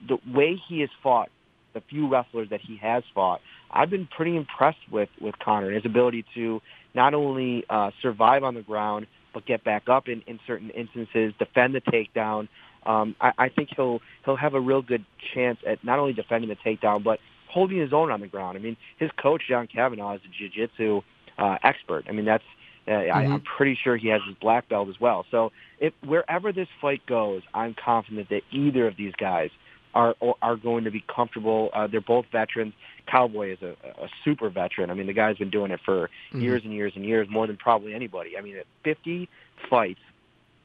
The 0.08 0.18
way 0.28 0.62
he 0.68 0.82
has 0.82 0.90
fought, 1.02 1.30
the 1.74 1.82
few 1.90 2.10
wrestlers 2.10 2.50
that 2.50 2.62
he 2.62 2.78
has 2.78 3.04
fought, 3.14 3.40
I've 3.70 3.90
been 3.90 4.08
pretty 4.08 4.36
impressed 4.36 4.80
with 4.92 5.10
with 5.22 5.38
Conor 5.40 5.68
and 5.68 5.76
his 5.76 5.86
ability 5.86 6.26
to 6.36 6.62
not 6.94 7.14
only 7.14 7.64
uh, 7.70 7.92
survive 8.02 8.44
on 8.44 8.56
the 8.56 8.62
ground 8.62 9.08
but 9.34 9.46
get 9.46 9.64
back 9.64 9.84
up 9.88 10.08
in, 10.08 10.24
in 10.26 10.40
certain 10.48 10.72
instances, 10.72 11.32
defend 11.38 11.76
the 11.76 11.82
takedown. 11.82 12.48
Um, 12.88 13.16
I, 13.22 13.34
I 13.38 13.50
think 13.50 13.70
he'll 13.76 14.02
he'll 14.26 14.38
have 14.38 14.54
a 14.54 14.60
real 14.60 14.82
good 14.82 15.06
chance 15.34 15.60
at 15.68 15.84
not 15.84 16.00
only 16.00 16.14
defending 16.14 16.50
the 16.50 16.56
takedown 16.56 17.04
but 17.04 17.20
holding 17.50 17.78
his 17.78 17.94
own 17.94 18.12
on 18.12 18.22
the 18.22 18.28
ground. 18.28 18.58
I 18.58 18.62
mean, 18.62 18.78
his 18.98 19.12
coach 19.22 19.44
John 19.48 19.68
Kavanagh 19.68 20.16
is 20.16 20.22
a 20.26 20.38
jiu-jitsu 20.38 21.02
uh, 21.38 21.58
expert. 21.64 22.06
I 22.08 22.12
mean, 22.12 22.26
that's 22.26 22.44
uh, 22.88 22.92
mm-hmm. 22.92 23.18
I, 23.18 23.26
I'm 23.26 23.42
pretty 23.42 23.78
sure 23.82 23.98
he 23.98 24.08
has 24.10 24.22
his 24.26 24.36
black 24.36 24.70
belt 24.70 24.90
as 24.90 25.00
well. 25.00 25.26
So 25.30 25.52
if 25.80 25.94
wherever 26.06 26.54
this 26.54 26.70
fight 26.82 27.06
goes, 27.06 27.42
I'm 27.54 27.76
confident 27.84 28.30
that 28.30 28.44
either 28.52 28.88
of 28.88 28.96
these 28.96 29.14
guys 29.18 29.50
are 29.94 30.16
are 30.42 30.56
going 30.56 30.84
to 30.84 30.92
be 30.92 31.04
comfortable. 31.14 31.70
Uh, 31.74 31.88
they're 31.88 32.02
both 32.02 32.26
veterans. 32.32 32.74
Cowboy 33.08 33.54
is 33.54 33.62
a, 33.62 33.76
a 34.02 34.08
super 34.24 34.50
veteran. 34.50 34.90
I 34.90 34.94
mean, 34.94 35.08
the 35.08 35.14
guy's 35.14 35.38
been 35.38 35.50
doing 35.50 35.72
it 35.72 35.80
for 35.84 36.08
mm-hmm. 36.08 36.42
years 36.42 36.62
and 36.64 36.74
years 36.74 36.94
and 36.96 37.04
years, 37.04 37.28
more 37.30 37.48
than 37.48 37.58
probably 37.58 37.94
anybody. 37.94 38.38
I 38.38 38.42
mean, 38.42 38.58
50 38.84 39.30
fights 39.70 40.00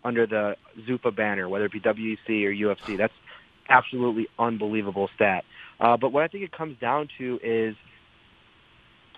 under 0.05 0.27
the 0.27 0.57
Zuffa 0.81 1.15
banner, 1.15 1.49
whether 1.49 1.67
it 1.67 1.73
be 1.73 1.81
WEC 1.81 2.45
or 2.45 2.53
UFC, 2.53 2.97
that's 2.97 3.15
absolutely 3.69 4.29
unbelievable 4.39 5.09
stat. 5.15 5.45
Uh, 5.81 5.97
but 5.97 6.13
what 6.13 6.23
I 6.23 6.29
think 6.29 6.45
it 6.45 6.53
comes 6.53 6.79
down 6.79 7.09
to 7.19 7.41
is 7.43 7.75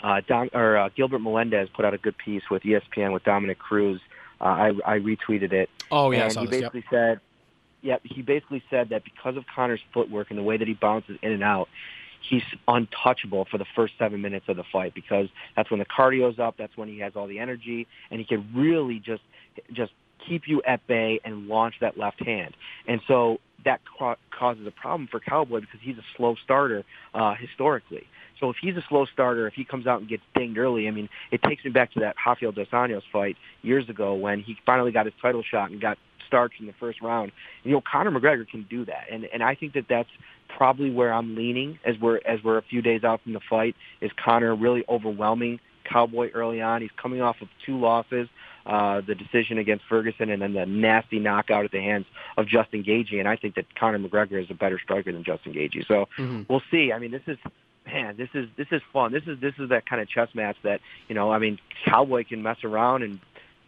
uh, 0.03 0.20
Don, 0.27 0.51
or 0.53 0.77
uh, 0.77 0.88
Gilbert 0.94 1.20
Melendez 1.20 1.68
put 1.75 1.85
out 1.85 1.94
a 1.94 1.99
good 1.99 2.16
piece 2.18 2.42
with 2.51 2.62
ESPN 2.62 3.12
with 3.12 3.25
Dominick 3.25 3.59
Cruz. 3.59 4.01
Uh, 4.40 4.44
I, 4.44 4.68
I 4.85 4.99
retweeted 4.99 5.53
it. 5.53 5.70
Oh 5.90 6.11
yeah, 6.11 6.25
and 6.25 6.33
he 6.33 6.47
this, 6.47 6.61
basically 6.61 6.85
yep. 6.90 6.90
said, 6.90 7.20
yeah, 7.83 7.97
he 8.03 8.23
basically 8.23 8.62
said 8.70 8.90
that 8.90 9.05
because 9.05 9.37
of 9.37 9.44
Conor's 9.55 9.81
footwork 9.92 10.31
and 10.31 10.38
the 10.38 10.42
way 10.42 10.57
that 10.57 10.66
he 10.66 10.75
bounces 10.75 11.18
in 11.23 11.33
and 11.33 11.42
out, 11.42 11.68
he's 12.20 12.42
untouchable 12.66 13.47
for 13.51 13.59
the 13.59 13.66
first 13.77 13.94
seven 13.99 14.20
minutes 14.20 14.47
of 14.49 14.57
the 14.57 14.64
fight 14.73 14.94
because 14.94 15.29
that's 15.57 15.70
when 15.70 15.79
the 15.79 15.87
cardio's 15.87 16.38
up, 16.38 16.57
that's 16.57 16.77
when 16.77 16.88
he 16.88 16.99
has 17.01 17.12
all 17.16 17.27
the 17.27 17.38
energy, 17.38 17.87
and 18.11 18.20
he 18.20 18.27
can 18.27 18.49
really 18.55 18.99
just 18.99 19.23
just 19.73 19.92
keep 20.29 20.43
you 20.47 20.63
at 20.67 20.87
bay 20.87 21.21
and 21.25 21.49
launch 21.49 21.75
that 21.81 21.99
left 21.99 22.25
hand. 22.25 22.57
And 22.87 23.01
so 23.07 23.39
that 23.65 23.81
ca- 23.99 24.17
causes 24.31 24.67
a 24.67 24.71
problem 24.71 25.09
for 25.11 25.21
Cowboy 25.21 25.61
because 25.61 25.81
he's 25.83 25.97
a 25.97 26.05
slow 26.17 26.35
starter 26.45 26.85
uh, 27.15 27.35
historically. 27.35 28.07
So 28.41 28.51
if 28.51 28.57
he's 28.61 28.77
a 28.77 28.85
slow 28.89 29.07
starter, 29.07 29.47
if 29.47 29.55
he 29.55 29.65
comes 29.65 29.87
out 29.87 30.01
and 30.01 30.09
gets 30.09 30.23
dinged 30.35 30.59
early, 30.59 30.89
I 30.89 30.91
mean, 30.91 31.09
it 31.31 31.43
takes 31.43 31.65
me 31.65 31.71
back 31.71 31.93
to 31.93 32.01
that 32.01 32.17
Rafael 32.27 32.53
Dos 32.53 32.67
Anjos 32.69 33.03
fight 33.13 33.37
years 33.63 33.89
ago 33.89 34.15
when 34.15 34.41
he 34.41 34.57
finally 34.67 34.93
got 34.93 35.07
his 35.07 35.15
title 35.23 35.43
shot 35.43 35.71
and 35.71 35.81
got 35.81 35.99
starched 36.27 36.61
in 36.61 36.67
the 36.67 36.75
first 36.79 37.01
round. 37.01 37.33
You 37.63 37.73
know, 37.73 37.81
Conor 37.81 38.11
McGregor 38.11 38.49
can 38.49 38.67
do 38.69 38.85
that, 38.87 39.05
and 39.11 39.25
and 39.27 39.43
I 39.43 39.55
think 39.55 39.75
that 39.75 39.87
that's 39.89 40.09
probably 40.57 40.91
where 40.91 41.13
I'm 41.13 41.35
leaning 41.37 41.79
as 41.85 41.97
we're 42.01 42.21
as 42.27 42.43
we're 42.43 42.59
a 42.59 42.63
few 42.63 42.83
days 42.83 43.05
out 43.05 43.23
from 43.23 43.35
the 43.35 43.41
fight. 43.49 43.77
Is 44.01 44.11
Conor 44.23 44.55
really 44.55 44.85
overwhelming 44.89 45.61
Cowboy 45.85 46.31
early 46.33 46.61
on? 46.61 46.83
He's 46.83 46.90
coming 46.97 47.20
off 47.20 47.40
of 47.40 47.49
two 47.64 47.79
losses 47.79 48.29
uh, 48.66 49.03
the 49.03 49.14
decision 49.14 49.59
against 49.59 49.85
Ferguson 49.88 50.31
and 50.31 50.40
then 50.40 50.55
the 50.55 50.64
nasty 50.64 51.18
knockout 51.18 51.64
at 51.64 51.70
the 51.70 51.81
hands 51.81 52.07
of 52.37 52.47
Justin 52.47 52.83
Gaethje. 52.83 53.18
And 53.18 53.29
I 53.29 53.37
think 53.37 53.57
that 53.57 53.75
Conor 53.75 53.99
McGregor 53.99 54.42
is 54.42 54.51
a 54.51 54.55
better 54.55 54.79
striker 54.79 55.12
than 55.12 55.23
Justin 55.23 55.53
Gaethje. 55.53 55.87
So 55.87 56.09
mm-hmm. 56.18 56.42
we'll 56.49 56.62
see. 56.70 56.92
I 56.92 56.99
mean, 56.99 57.11
this 57.11 57.23
is 57.27 57.37
man, 57.87 58.16
this 58.16 58.31
is 58.33 58.49
this 58.57 58.68
is 58.70 58.81
fun. 58.92 59.12
This 59.12 59.25
is 59.27 59.38
this 59.40 59.55
is 59.59 59.68
that 59.68 59.87
kind 59.87 60.01
of 60.01 60.09
chess 60.09 60.29
match 60.35 60.57
that 60.62 60.81
you 61.09 61.14
know. 61.14 61.31
I 61.31 61.38
mean, 61.38 61.59
Cowboy 61.85 62.25
can 62.25 62.42
mess 62.42 62.64
around 62.64 63.03
and 63.03 63.20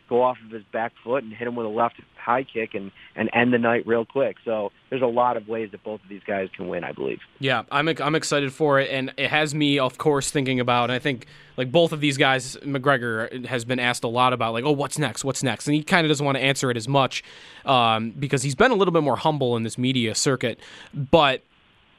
go 0.08 0.22
off 0.22 0.38
of 0.44 0.50
his 0.50 0.62
back 0.72 0.92
foot 1.02 1.24
and 1.24 1.32
hit 1.32 1.46
him 1.46 1.56
with 1.56 1.66
a 1.66 1.70
left 1.70 2.00
high 2.16 2.42
kick 2.42 2.74
and, 2.74 2.90
and 3.14 3.30
end 3.32 3.52
the 3.52 3.58
night 3.58 3.86
real 3.86 4.04
quick. 4.04 4.36
So 4.44 4.72
there's 4.90 5.02
a 5.02 5.06
lot 5.06 5.36
of 5.36 5.48
ways 5.48 5.70
that 5.70 5.84
both 5.84 6.02
of 6.02 6.08
these 6.08 6.22
guys 6.26 6.48
can 6.54 6.66
win, 6.68 6.82
I 6.82 6.92
believe. 6.92 7.20
Yeah, 7.38 7.62
I'm 7.70 7.88
I'm 7.88 8.14
excited 8.14 8.52
for 8.52 8.80
it, 8.80 8.90
and 8.90 9.12
it 9.16 9.30
has 9.30 9.54
me, 9.54 9.78
of 9.78 9.96
course, 9.96 10.30
thinking 10.30 10.58
about. 10.58 10.90
I 10.90 10.98
think 10.98 11.26
like 11.56 11.70
both 11.70 11.92
of 11.92 12.00
these 12.00 12.16
guys, 12.16 12.56
McGregor 12.58 13.46
has 13.46 13.64
been 13.64 13.78
asked 13.78 14.02
a 14.02 14.08
lot 14.08 14.32
about 14.32 14.52
like, 14.52 14.64
oh, 14.64 14.72
what's 14.72 14.98
next? 14.98 15.24
What's 15.24 15.42
next? 15.42 15.68
And 15.68 15.76
he 15.76 15.82
kind 15.82 16.04
of 16.04 16.10
doesn't 16.10 16.26
want 16.26 16.36
to 16.36 16.42
answer 16.42 16.70
it 16.70 16.76
as 16.76 16.88
much 16.88 17.22
um, 17.64 18.10
because 18.10 18.42
he's 18.42 18.56
been 18.56 18.72
a 18.72 18.76
little 18.76 18.92
bit 18.92 19.02
more 19.02 19.16
humble 19.16 19.56
in 19.56 19.62
this 19.62 19.78
media 19.78 20.14
circuit. 20.14 20.58
But 20.92 21.42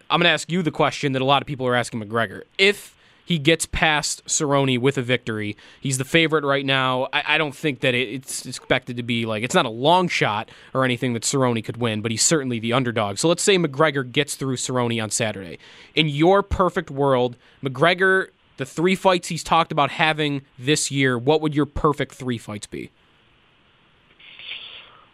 I'm 0.10 0.20
going 0.20 0.26
to 0.26 0.34
ask 0.34 0.52
you 0.52 0.62
the 0.62 0.72
question 0.72 1.14
that 1.14 1.22
a 1.22 1.26
lot 1.26 1.42
of 1.42 1.48
people 1.48 1.66
are 1.68 1.76
asking 1.76 2.04
McGregor: 2.04 2.44
if 2.58 2.97
he 3.28 3.38
gets 3.38 3.66
past 3.66 4.24
Cerrone 4.26 4.80
with 4.80 4.98
a 4.98 5.02
victory. 5.02 5.58
He's 5.82 5.98
the 5.98 6.06
favorite 6.06 6.46
right 6.46 6.66
now. 6.66 7.10
I, 7.12 7.36
I 7.36 7.38
don't 7.38 7.54
think 7.54 7.82
that 7.82 7.94
it, 7.94 8.08
it's 8.08 8.46
expected 8.46 8.96
to 8.96 9.04
be 9.04 9.26
like 9.26 9.44
it's 9.44 9.54
not 9.54 9.66
a 9.66 9.70
long 9.70 10.08
shot 10.08 10.50
or 10.74 10.86
anything 10.86 11.12
that 11.12 11.24
Cerrone 11.24 11.62
could 11.62 11.76
win, 11.76 12.02
but 12.02 12.10
he's 12.10 12.24
certainly 12.24 12.58
the 12.58 12.72
underdog. 12.72 13.18
So 13.18 13.28
let's 13.28 13.44
say 13.44 13.58
McGregor 13.58 14.10
gets 14.10 14.36
through 14.36 14.56
Cerrone 14.56 15.04
on 15.04 15.10
Saturday. 15.10 15.60
In 15.94 16.08
your 16.08 16.42
perfect 16.42 16.90
world, 16.90 17.36
McGregor, 17.62 18.28
the 18.56 18.66
three 18.66 18.96
fights 18.96 19.28
he's 19.28 19.44
talked 19.44 19.74
about 19.74 19.92
having 19.92 20.44
this 20.58 20.90
year, 20.90 21.18
what 21.18 21.42
would 21.42 21.54
your 21.54 21.66
perfect 21.66 22.16
three 22.16 22.38
fights 22.38 22.66
be? 22.66 22.92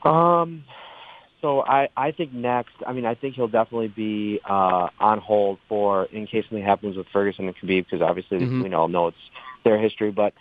Um, 0.04 0.66
so 1.44 1.62
I, 1.62 1.90
I 1.98 2.12
think 2.12 2.32
next, 2.32 2.72
I 2.88 2.94
mean, 2.94 3.06
I 3.06 3.16
think 3.16 3.36
he'll 3.36 3.50
definitely 3.50 3.90
be 3.90 4.40
uh, 4.46 4.88
on 4.98 5.20
hold 5.20 5.60
for 5.68 6.06
in 6.06 6.26
case 6.26 6.46
something 6.46 6.64
happens 6.64 6.96
with 6.96 7.08
Ferguson 7.10 7.48
and 7.48 7.58
Khabib 7.58 7.84
because 7.84 8.02
obviously 8.02 8.40
mm-hmm. 8.40 8.62
we 8.62 8.74
all 8.74 8.88
know 8.88 9.08
it's 9.08 9.18
their 9.66 9.78
history. 9.78 10.10
But 10.10 10.34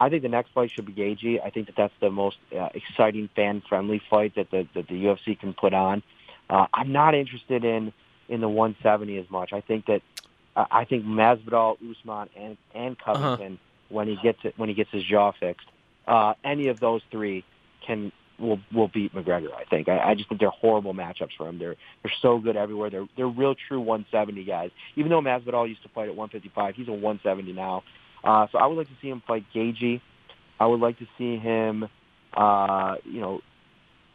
I 0.00 0.08
think 0.08 0.22
the 0.22 0.28
next 0.28 0.50
fight 0.50 0.72
should 0.72 0.86
be 0.86 0.92
Gaethje. 0.92 1.40
I 1.44 1.50
think 1.50 1.66
that 1.66 1.76
that's 1.76 1.94
the 2.00 2.10
most 2.10 2.38
uh, 2.52 2.70
exciting, 2.74 3.28
fan-friendly 3.36 4.02
fight 4.10 4.34
that 4.34 4.50
the 4.50 4.66
that 4.74 4.88
the 4.88 5.04
UFC 5.04 5.38
can 5.38 5.54
put 5.54 5.74
on. 5.74 6.02
Uh, 6.50 6.66
I'm 6.74 6.90
not 6.90 7.14
interested 7.14 7.64
in 7.64 7.92
in 8.28 8.40
the 8.40 8.48
170 8.48 9.16
as 9.16 9.30
much. 9.30 9.52
I 9.52 9.60
think 9.60 9.86
that 9.86 10.02
uh, 10.56 10.64
I 10.72 10.86
think 10.86 11.04
Masvidal, 11.04 11.78
Usman, 11.88 12.30
and 12.36 12.56
and 12.74 12.98
Covington 12.98 13.52
uh-huh. 13.52 13.94
when 13.94 14.08
he 14.08 14.16
gets 14.16 14.40
it 14.42 14.54
when 14.56 14.68
he 14.68 14.74
gets 14.74 14.90
his 14.90 15.04
jaw 15.04 15.30
fixed, 15.30 15.68
uh, 16.08 16.34
any 16.42 16.66
of 16.66 16.80
those 16.80 17.02
three 17.12 17.44
can 17.86 18.10
will 18.38 18.60
will 18.72 18.88
beat 18.88 19.14
McGregor. 19.14 19.52
I 19.54 19.64
think. 19.64 19.88
I, 19.88 19.98
I 19.98 20.14
just 20.14 20.28
think 20.28 20.40
they're 20.40 20.50
horrible 20.50 20.94
matchups 20.94 21.36
for 21.36 21.48
him. 21.48 21.58
They're 21.58 21.76
they're 22.02 22.12
so 22.22 22.38
good 22.38 22.56
everywhere. 22.56 22.90
They're 22.90 23.08
they're 23.16 23.28
real 23.28 23.54
true 23.68 23.80
170 23.80 24.44
guys. 24.44 24.70
Even 24.96 25.10
though 25.10 25.20
Masvidal 25.20 25.68
used 25.68 25.82
to 25.82 25.88
fight 25.88 26.08
at 26.08 26.16
155, 26.16 26.74
he's 26.74 26.88
a 26.88 26.92
170 26.92 27.52
now. 27.52 27.82
Uh, 28.22 28.46
so 28.50 28.58
I 28.58 28.66
would 28.66 28.76
like 28.76 28.88
to 28.88 28.96
see 29.00 29.08
him 29.08 29.22
fight 29.26 29.44
Gaethje. 29.54 30.00
I 30.60 30.66
would 30.66 30.80
like 30.80 30.98
to 30.98 31.06
see 31.16 31.36
him, 31.36 31.88
uh, 32.34 32.96
you 33.04 33.20
know, 33.20 33.40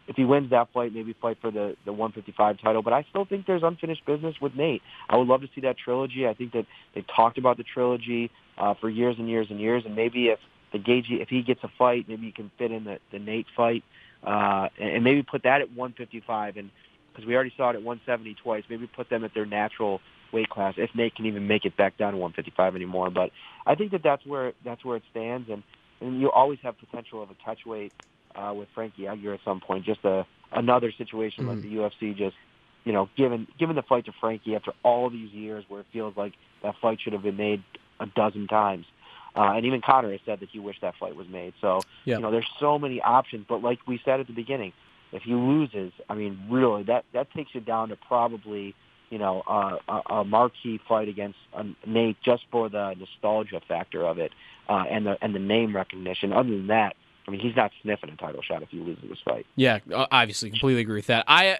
if 0.08 0.18
he 0.18 0.26
wins 0.26 0.50
that 0.50 0.68
fight, 0.74 0.94
maybe 0.94 1.16
fight 1.22 1.38
for 1.42 1.52
the 1.52 1.76
the 1.86 1.94
155 1.94 2.62
title. 2.62 2.82
But 2.82 2.94
I 2.94 3.06
still 3.10 3.26
think 3.26 3.46
there's 3.46 3.64
unfinished 3.64 4.06
business 4.06 4.36
with 4.42 4.56
Nate. 4.56 4.82
I 5.10 5.18
would 5.18 5.28
love 5.28 5.42
to 5.42 5.50
see 5.56 5.62
that 5.62 5.78
trilogy. 5.78 6.28
I 6.28 6.34
think 6.34 6.54
that 6.54 6.66
they 6.96 7.06
talked 7.16 7.38
about 7.38 7.58
the 7.58 7.64
trilogy 7.64 8.32
uh, 8.58 8.74
for 8.80 8.90
years 8.90 9.16
and 9.18 9.30
years 9.30 9.48
and 9.50 9.60
years, 9.60 9.84
and 9.86 9.96
maybe 9.96 10.28
if 10.28 10.40
the 10.74 10.80
Gaethje, 10.80 11.22
if 11.22 11.30
he 11.30 11.42
gets 11.44 11.64
a 11.64 11.70
fight, 11.78 12.06
maybe 12.10 12.26
he 12.26 12.32
can 12.32 12.52
fit 12.58 12.72
in 12.72 12.84
the, 12.84 12.98
the 13.12 13.20
Nate 13.20 13.46
fight 13.56 13.84
uh, 14.26 14.70
and 14.80 15.04
maybe 15.04 15.24
put 15.24 15.44
that 15.44 15.62
at 15.62 15.70
155, 15.70 16.58
and 16.58 16.70
because 17.12 17.28
we 17.28 17.36
already 17.36 17.54
saw 17.56 17.70
it 17.70 17.76
at 17.76 17.84
170 17.84 18.36
twice, 18.42 18.64
maybe 18.70 18.88
put 18.88 19.10
them 19.10 19.24
at 19.24 19.34
their 19.34 19.46
natural 19.46 20.02
weight 20.32 20.50
class 20.50 20.74
if 20.78 20.90
Nate 20.96 21.16
can 21.16 21.26
even 21.26 21.48
make 21.48 21.64
it 21.64 21.78
back 21.78 21.98
down 21.98 22.14
to 22.14 22.18
155 22.18 22.76
anymore. 22.76 23.10
But 23.12 23.32
I 23.66 23.76
think 23.76 23.92
that 23.92 24.02
that's 24.04 24.26
where 24.26 24.54
that's 24.66 24.84
where 24.84 24.98
it 24.98 25.04
stands, 25.12 25.50
and 25.50 25.64
and 26.02 26.20
you 26.20 26.32
always 26.32 26.60
have 26.64 26.78
potential 26.78 27.22
of 27.22 27.30
a 27.30 27.36
catch 27.46 27.66
weight 27.66 27.94
uh, 28.36 28.54
with 28.56 28.68
Frankie 28.74 29.08
Edgar 29.08 29.34
at 29.34 29.42
some 29.46 29.62
point. 29.62 29.86
Just 29.86 30.04
a 30.04 30.26
another 30.52 30.92
situation 30.92 31.46
mm-hmm. 31.46 31.54
like 31.54 31.62
the 31.62 31.76
UFC 31.76 32.18
just 32.18 32.36
you 32.84 32.94
know 32.94 33.10
given 33.16 33.48
given 33.60 33.76
the 33.76 33.84
fight 33.84 34.06
to 34.06 34.12
Frankie 34.20 34.56
after 34.56 34.72
all 34.84 35.10
these 35.10 35.32
years 35.32 35.64
where 35.68 35.82
it 35.82 35.88
feels 35.94 36.16
like 36.18 36.34
that 36.64 36.76
fight 36.82 37.00
should 37.02 37.14
have 37.14 37.24
been 37.24 37.38
made 37.38 37.64
a 38.00 38.06
dozen 38.06 38.48
times. 38.48 38.86
Uh, 39.36 39.54
and 39.56 39.66
even 39.66 39.82
Conor 39.82 40.12
has 40.12 40.22
said 40.26 40.40
that 40.42 40.50
he 40.50 40.60
wished 40.60 40.82
that 40.82 40.96
fight 41.00 41.16
was 41.16 41.28
made. 41.28 41.54
So, 41.60 41.82
yeah. 42.06 42.18
you 42.18 42.22
know, 42.22 42.32
there's 42.32 42.50
so 42.60 42.78
many 42.78 43.02
options. 43.02 43.46
But 43.48 43.64
like 43.64 43.80
we 43.88 44.00
said 44.06 44.20
at 44.20 44.28
the 44.28 44.34
beginning, 44.34 44.74
if 45.12 45.24
he 45.24 45.34
loses, 45.34 45.92
I 46.10 46.16
mean, 46.16 46.40
really, 46.50 46.84
that 46.84 47.06
that 47.14 47.32
takes 47.32 47.54
you 47.54 47.62
down 47.62 47.90
to 47.90 47.96
probably, 47.96 48.76
you 49.10 49.18
know, 49.18 49.44
uh, 49.48 49.78
a, 49.88 50.14
a 50.14 50.24
marquee 50.24 50.80
fight 50.88 51.08
against 51.08 51.38
uh, 51.54 51.64
Nate 51.86 52.18
just 52.24 52.44
for 52.52 52.70
the 52.70 52.96
nostalgia 52.96 53.62
factor 53.68 54.06
of 54.06 54.18
it 54.18 54.32
uh, 54.70 54.86
and 54.90 55.06
the 55.06 55.18
and 55.22 55.34
the 55.34 55.40
name 55.40 55.76
recognition. 55.76 56.34
Other 56.34 56.50
than 56.50 56.68
that, 56.68 56.96
I 57.28 57.32
mean, 57.32 57.40
he's 57.40 57.56
not 57.56 57.72
sniffing 57.82 58.10
a 58.10 58.16
title 58.16 58.42
shot 58.42 58.62
if 58.64 58.70
he 58.70 58.80
loses 58.80 59.04
this 59.08 59.20
fight. 59.24 59.46
Yeah, 59.56 59.80
obviously, 59.92 60.50
completely 60.50 60.82
agree 60.82 60.96
with 60.96 61.08
that. 61.08 61.26
I 61.28 61.58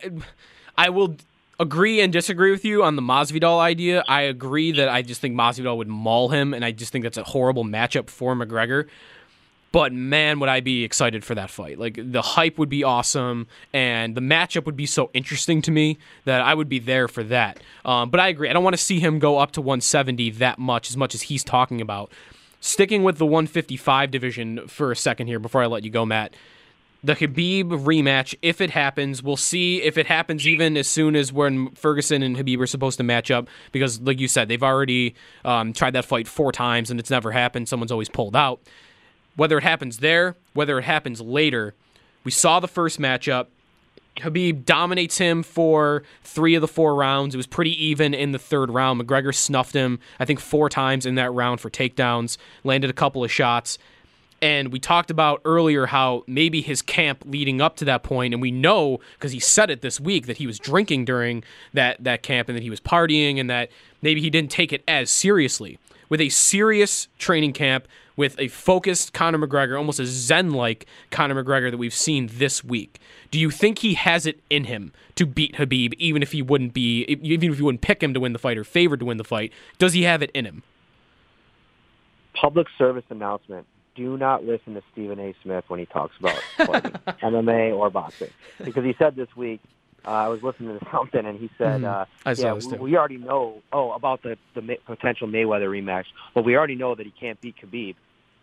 I 0.78 0.90
will 0.90 1.16
agree 1.64 2.00
and 2.00 2.14
disagree 2.14 2.52
with 2.52 2.64
you 2.64 2.84
on 2.84 2.96
the 2.96 3.02
Masvidal 3.02 3.60
idea. 3.60 4.04
I 4.08 4.22
agree 4.22 4.72
that 4.74 4.88
I 4.88 5.02
just 5.02 5.20
think 5.20 5.36
Masvidal 5.36 5.78
would 5.78 5.88
maul 5.88 6.30
him, 6.30 6.54
and 6.54 6.64
I 6.64 6.72
just 6.72 6.92
think 6.92 7.04
that's 7.04 7.18
a 7.18 7.24
horrible 7.24 7.64
matchup 7.64 8.10
for 8.10 8.36
McGregor. 8.36 8.88
But 9.72 9.92
man, 9.92 10.40
would 10.40 10.50
I 10.50 10.60
be 10.60 10.84
excited 10.84 11.26
for 11.26 11.34
that 11.34 11.50
fight? 11.50 11.80
Like 11.80 11.98
the 12.00 12.22
hype 12.22 12.60
would 12.60 12.70
be 12.70 12.84
awesome, 12.84 13.48
and 13.74 14.14
the 14.14 14.22
matchup 14.22 14.66
would 14.66 14.76
be 14.78 14.86
so 14.86 15.10
interesting 15.16 15.64
to 15.64 15.72
me 15.72 15.98
that 16.26 16.42
I 16.42 16.54
would 16.54 16.70
be 16.70 16.78
there 16.78 17.08
for 17.08 17.24
that. 17.24 17.60
Um, 17.84 18.12
but 18.12 18.20
I 18.20 18.28
agree. 18.28 18.50
I 18.50 18.54
don't 18.54 18.64
want 18.64 18.76
to 18.76 18.82
see 18.82 19.00
him 19.00 19.18
go 19.18 19.40
up 19.40 19.52
to 19.54 19.62
170 19.62 20.30
that 20.32 20.60
much, 20.60 20.92
as 20.92 20.98
much 20.98 21.16
as 21.16 21.24
he's 21.24 21.44
talking 21.44 21.82
about. 21.82 22.12
Sticking 22.60 23.04
with 23.04 23.18
the 23.18 23.26
155 23.26 24.12
division 24.12 24.68
for 24.68 24.92
a 24.92 24.96
second 24.96 25.26
here 25.26 25.40
before 25.40 25.64
I 25.64 25.66
let 25.66 25.84
you 25.84 25.90
go, 25.90 26.06
Matt 26.06 26.36
the 27.04 27.16
Habib 27.16 27.72
rematch, 27.72 28.34
if 28.42 28.62
it 28.62 28.70
happens, 28.70 29.22
we'll 29.22 29.36
see 29.36 29.82
if 29.82 29.98
it 29.98 30.08
happens 30.08 30.48
even 30.48 30.78
as 30.78 30.88
soon 30.88 31.18
as 31.18 31.34
when 31.34 31.70
Ferguson 31.72 32.24
and 32.24 32.38
Habib 32.38 32.62
are 32.62 32.68
supposed 32.68 32.98
to 32.98 33.04
match 33.04 33.30
up. 33.30 33.50
Because, 33.74 34.00
like 34.00 34.20
you 34.20 34.30
said, 34.30 34.48
they've 34.48 34.64
already 34.64 35.16
um, 35.44 35.74
tried 35.74 35.92
that 35.92 36.06
fight 36.06 36.28
four 36.28 36.54
times 36.54 36.90
and 36.90 37.00
it's 37.00 37.10
never 37.10 37.32
happened. 37.32 37.68
Someone's 37.68 37.92
always 37.92 38.10
pulled 38.10 38.36
out. 38.36 38.62
Whether 39.36 39.58
it 39.58 39.64
happens 39.64 39.98
there, 39.98 40.36
whether 40.54 40.80
it 40.80 40.86
happens 40.86 41.20
later, 41.20 41.74
we 42.24 42.32
saw 42.32 42.62
the 42.62 42.68
first 42.70 43.00
matchup. 43.00 43.48
Habib 44.22 44.64
dominates 44.64 45.18
him 45.18 45.44
for 45.44 46.04
three 46.24 46.56
of 46.56 46.62
the 46.62 46.68
four 46.68 46.96
rounds. 46.96 47.34
It 47.34 47.38
was 47.38 47.48
pretty 47.48 47.86
even 47.86 48.14
in 48.14 48.32
the 48.32 48.40
third 48.40 48.70
round. 48.70 49.02
McGregor 49.02 49.34
snuffed 49.34 49.74
him, 49.74 50.00
I 50.20 50.26
think, 50.26 50.40
four 50.40 50.70
times 50.70 51.06
in 51.06 51.16
that 51.16 51.34
round 51.34 51.60
for 51.60 51.70
takedowns, 51.70 52.38
landed 52.64 52.92
a 52.92 52.94
couple 52.94 53.24
of 53.24 53.32
shots. 53.32 53.80
And 54.44 54.74
we 54.74 54.80
talked 54.80 55.10
about 55.10 55.40
earlier 55.46 55.86
how 55.86 56.26
maybe 56.28 56.62
his 56.62 56.82
camp 56.82 57.24
leading 57.26 57.62
up 57.62 57.78
to 57.78 57.86
that 57.86 58.04
point, 58.04 58.34
and 58.34 58.42
we 58.42 58.52
know 58.52 59.00
because 59.14 59.32
he 59.32 59.40
said 59.40 59.70
it 59.70 59.82
this 59.82 60.02
week 60.02 60.28
that 60.28 60.36
he 60.36 60.46
was 60.46 60.60
drinking 60.60 61.06
during 61.06 61.46
that, 61.72 62.04
that 62.04 62.24
camp 62.24 62.50
and 62.50 62.58
that 62.58 62.62
he 62.62 62.70
was 62.70 62.82
partying 62.82 63.40
and 63.40 63.50
that 63.50 63.72
maybe 64.02 64.20
he 64.20 64.30
didn't 64.30 64.52
take 64.52 64.74
it 64.74 64.84
as 64.86 65.10
seriously. 65.10 65.80
With 66.10 66.20
a 66.20 66.28
serious 66.28 67.08
training 67.18 67.54
camp, 67.54 67.88
with 68.18 68.38
a 68.38 68.50
focused 68.50 69.14
Conor 69.14 69.48
McGregor, 69.48 69.78
almost 69.78 70.02
a 70.02 70.06
Zen 70.06 70.52
like 70.52 70.88
Conor 71.10 71.42
McGregor 71.42 71.72
that 71.72 71.78
we've 71.78 71.94
seen 71.94 72.30
this 72.34 72.66
week, 72.66 73.00
do 73.32 73.40
you 73.40 73.50
think 73.50 73.80
he 73.80 73.94
has 73.94 74.26
it 74.26 74.42
in 74.50 74.66
him 74.66 74.92
to 75.16 75.26
beat 75.26 75.56
Habib, 75.56 75.94
even 75.98 76.22
if 76.22 76.34
he 76.34 76.42
wouldn't 76.42 76.74
be, 76.74 77.06
even 77.06 77.50
if 77.50 77.60
you 77.60 77.64
wouldn't 77.64 77.82
pick 77.82 78.04
him 78.04 78.14
to 78.14 78.20
win 78.20 78.34
the 78.34 78.40
fight 78.40 78.58
or 78.58 78.66
favored 78.66 79.00
to 79.00 79.06
win 79.06 79.16
the 79.16 79.24
fight? 79.24 79.54
Does 79.80 79.94
he 79.94 80.04
have 80.04 80.22
it 80.22 80.32
in 80.34 80.44
him? 80.44 80.64
Public 82.34 82.68
service 82.78 83.06
announcement 83.10 83.66
do 83.96 84.18
not 84.18 84.44
listen 84.46 84.74
to 84.76 84.84
Stephen 84.92 85.20
A. 85.20 85.36
Smith 85.44 85.66
when 85.68 85.80
he 85.80 85.86
talks 85.86 86.16
about 86.20 86.36
MMA 87.22 87.76
or 87.76 87.90
boxing, 87.90 88.30
because 88.64 88.84
he 88.84 88.96
said 88.98 89.16
this 89.16 89.36
week. 89.36 89.62
Uh, 90.06 90.12
I 90.12 90.28
was 90.28 90.44
listening 90.44 90.78
to 90.78 90.86
something, 90.92 91.26
and 91.26 91.40
he 91.40 91.50
said, 91.58 91.82
mm-hmm. 91.82 92.30
uh, 92.30 92.34
"Yeah, 92.34 92.54
we, 92.54 92.78
we, 92.78 92.98
already 92.98 93.18
know. 93.18 93.62
Oh, 93.72 93.94
about 93.94 94.22
the 94.22 94.38
the 94.54 94.62
May, 94.62 94.76
potential 94.86 95.30
Mayweather 95.30 95.70
rematch. 95.70 96.06
Well, 96.36 96.44
we 96.44 96.58
already 96.58 96.76
know 96.76 96.94
that 96.94 97.06
he 97.06 97.12
can't 97.18 97.40
beat 97.40 97.56
Khabib. 97.64 97.96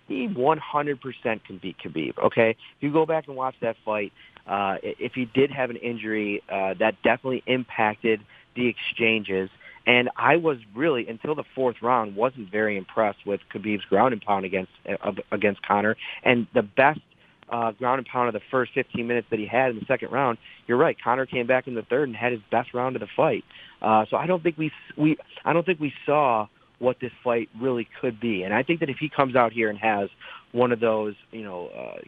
he 0.08 0.26
100% 0.26 1.44
can 1.44 1.58
beat 1.58 1.76
Khabib. 1.78 2.18
Okay, 2.18 2.50
if 2.50 2.56
you 2.80 2.90
go 2.90 3.04
back 3.04 3.28
and 3.28 3.36
watch 3.36 3.56
that 3.60 3.76
fight, 3.84 4.14
uh, 4.46 4.78
if 4.82 5.12
he 5.12 5.26
did 5.26 5.50
have 5.50 5.68
an 5.68 5.76
injury, 5.76 6.42
uh, 6.48 6.74
that 6.78 7.02
definitely 7.02 7.42
impacted 7.46 8.22
the 8.54 8.66
exchanges. 8.66 9.50
And 9.86 10.10
I 10.16 10.36
was 10.36 10.58
really 10.74 11.08
until 11.08 11.34
the 11.34 11.44
fourth 11.54 11.76
round 11.82 12.14
wasn't 12.14 12.50
very 12.50 12.76
impressed 12.76 13.26
with 13.26 13.40
Khabib's 13.52 13.84
ground 13.84 14.12
and 14.12 14.22
pound 14.22 14.44
against 14.44 14.72
uh, 14.88 15.12
against 15.32 15.62
Conor. 15.62 15.96
And 16.22 16.46
the 16.54 16.62
best 16.62 17.00
uh, 17.50 17.72
ground 17.72 17.98
and 17.98 18.06
pound 18.06 18.28
of 18.28 18.34
the 18.34 18.46
first 18.50 18.72
15 18.74 19.06
minutes 19.06 19.26
that 19.30 19.38
he 19.38 19.46
had 19.46 19.70
in 19.70 19.78
the 19.78 19.84
second 19.86 20.12
round, 20.12 20.38
you're 20.66 20.78
right. 20.78 20.96
Conor 21.02 21.26
came 21.26 21.46
back 21.46 21.66
in 21.66 21.74
the 21.74 21.82
third 21.82 22.08
and 22.08 22.16
had 22.16 22.32
his 22.32 22.40
best 22.50 22.74
round 22.74 22.94
of 22.96 23.00
the 23.00 23.08
fight. 23.16 23.44
Uh, 23.82 24.04
so 24.10 24.16
I 24.16 24.26
don't 24.26 24.42
think 24.42 24.58
we 24.58 24.70
we 24.96 25.16
I 25.44 25.52
don't 25.52 25.64
think 25.64 25.80
we 25.80 25.92
saw 26.06 26.46
what 26.78 26.98
this 27.00 27.12
fight 27.22 27.48
really 27.60 27.88
could 28.00 28.20
be. 28.20 28.42
And 28.42 28.54
I 28.54 28.62
think 28.62 28.80
that 28.80 28.88
if 28.88 28.96
he 28.98 29.08
comes 29.08 29.36
out 29.36 29.52
here 29.52 29.68
and 29.68 29.78
has 29.78 30.08
one 30.52 30.72
of 30.72 30.80
those, 30.80 31.14
you 31.30 31.42
know, 31.42 31.68
uh, 31.68 32.00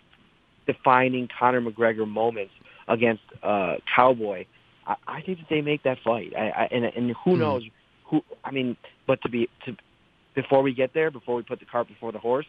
defining 0.66 1.28
Conor 1.38 1.60
McGregor 1.60 2.08
moments 2.08 2.52
against 2.88 3.22
uh, 3.42 3.76
Cowboy, 3.94 4.46
I, 4.86 4.96
I 5.06 5.20
think 5.22 5.38
that 5.38 5.48
they 5.48 5.60
make 5.60 5.82
that 5.84 5.98
fight. 6.00 6.34
I, 6.36 6.50
I, 6.50 6.68
and, 6.70 6.84
and 6.84 7.16
who 7.24 7.32
mm. 7.32 7.38
knows 7.38 7.64
who? 8.04 8.22
I 8.44 8.50
mean, 8.50 8.76
but 9.06 9.22
to 9.22 9.28
be 9.28 9.48
to 9.64 9.76
before 10.34 10.62
we 10.62 10.72
get 10.72 10.94
there, 10.94 11.10
before 11.10 11.36
we 11.36 11.42
put 11.42 11.60
the 11.60 11.66
cart 11.66 11.88
before 11.88 12.12
the 12.12 12.18
horse, 12.18 12.46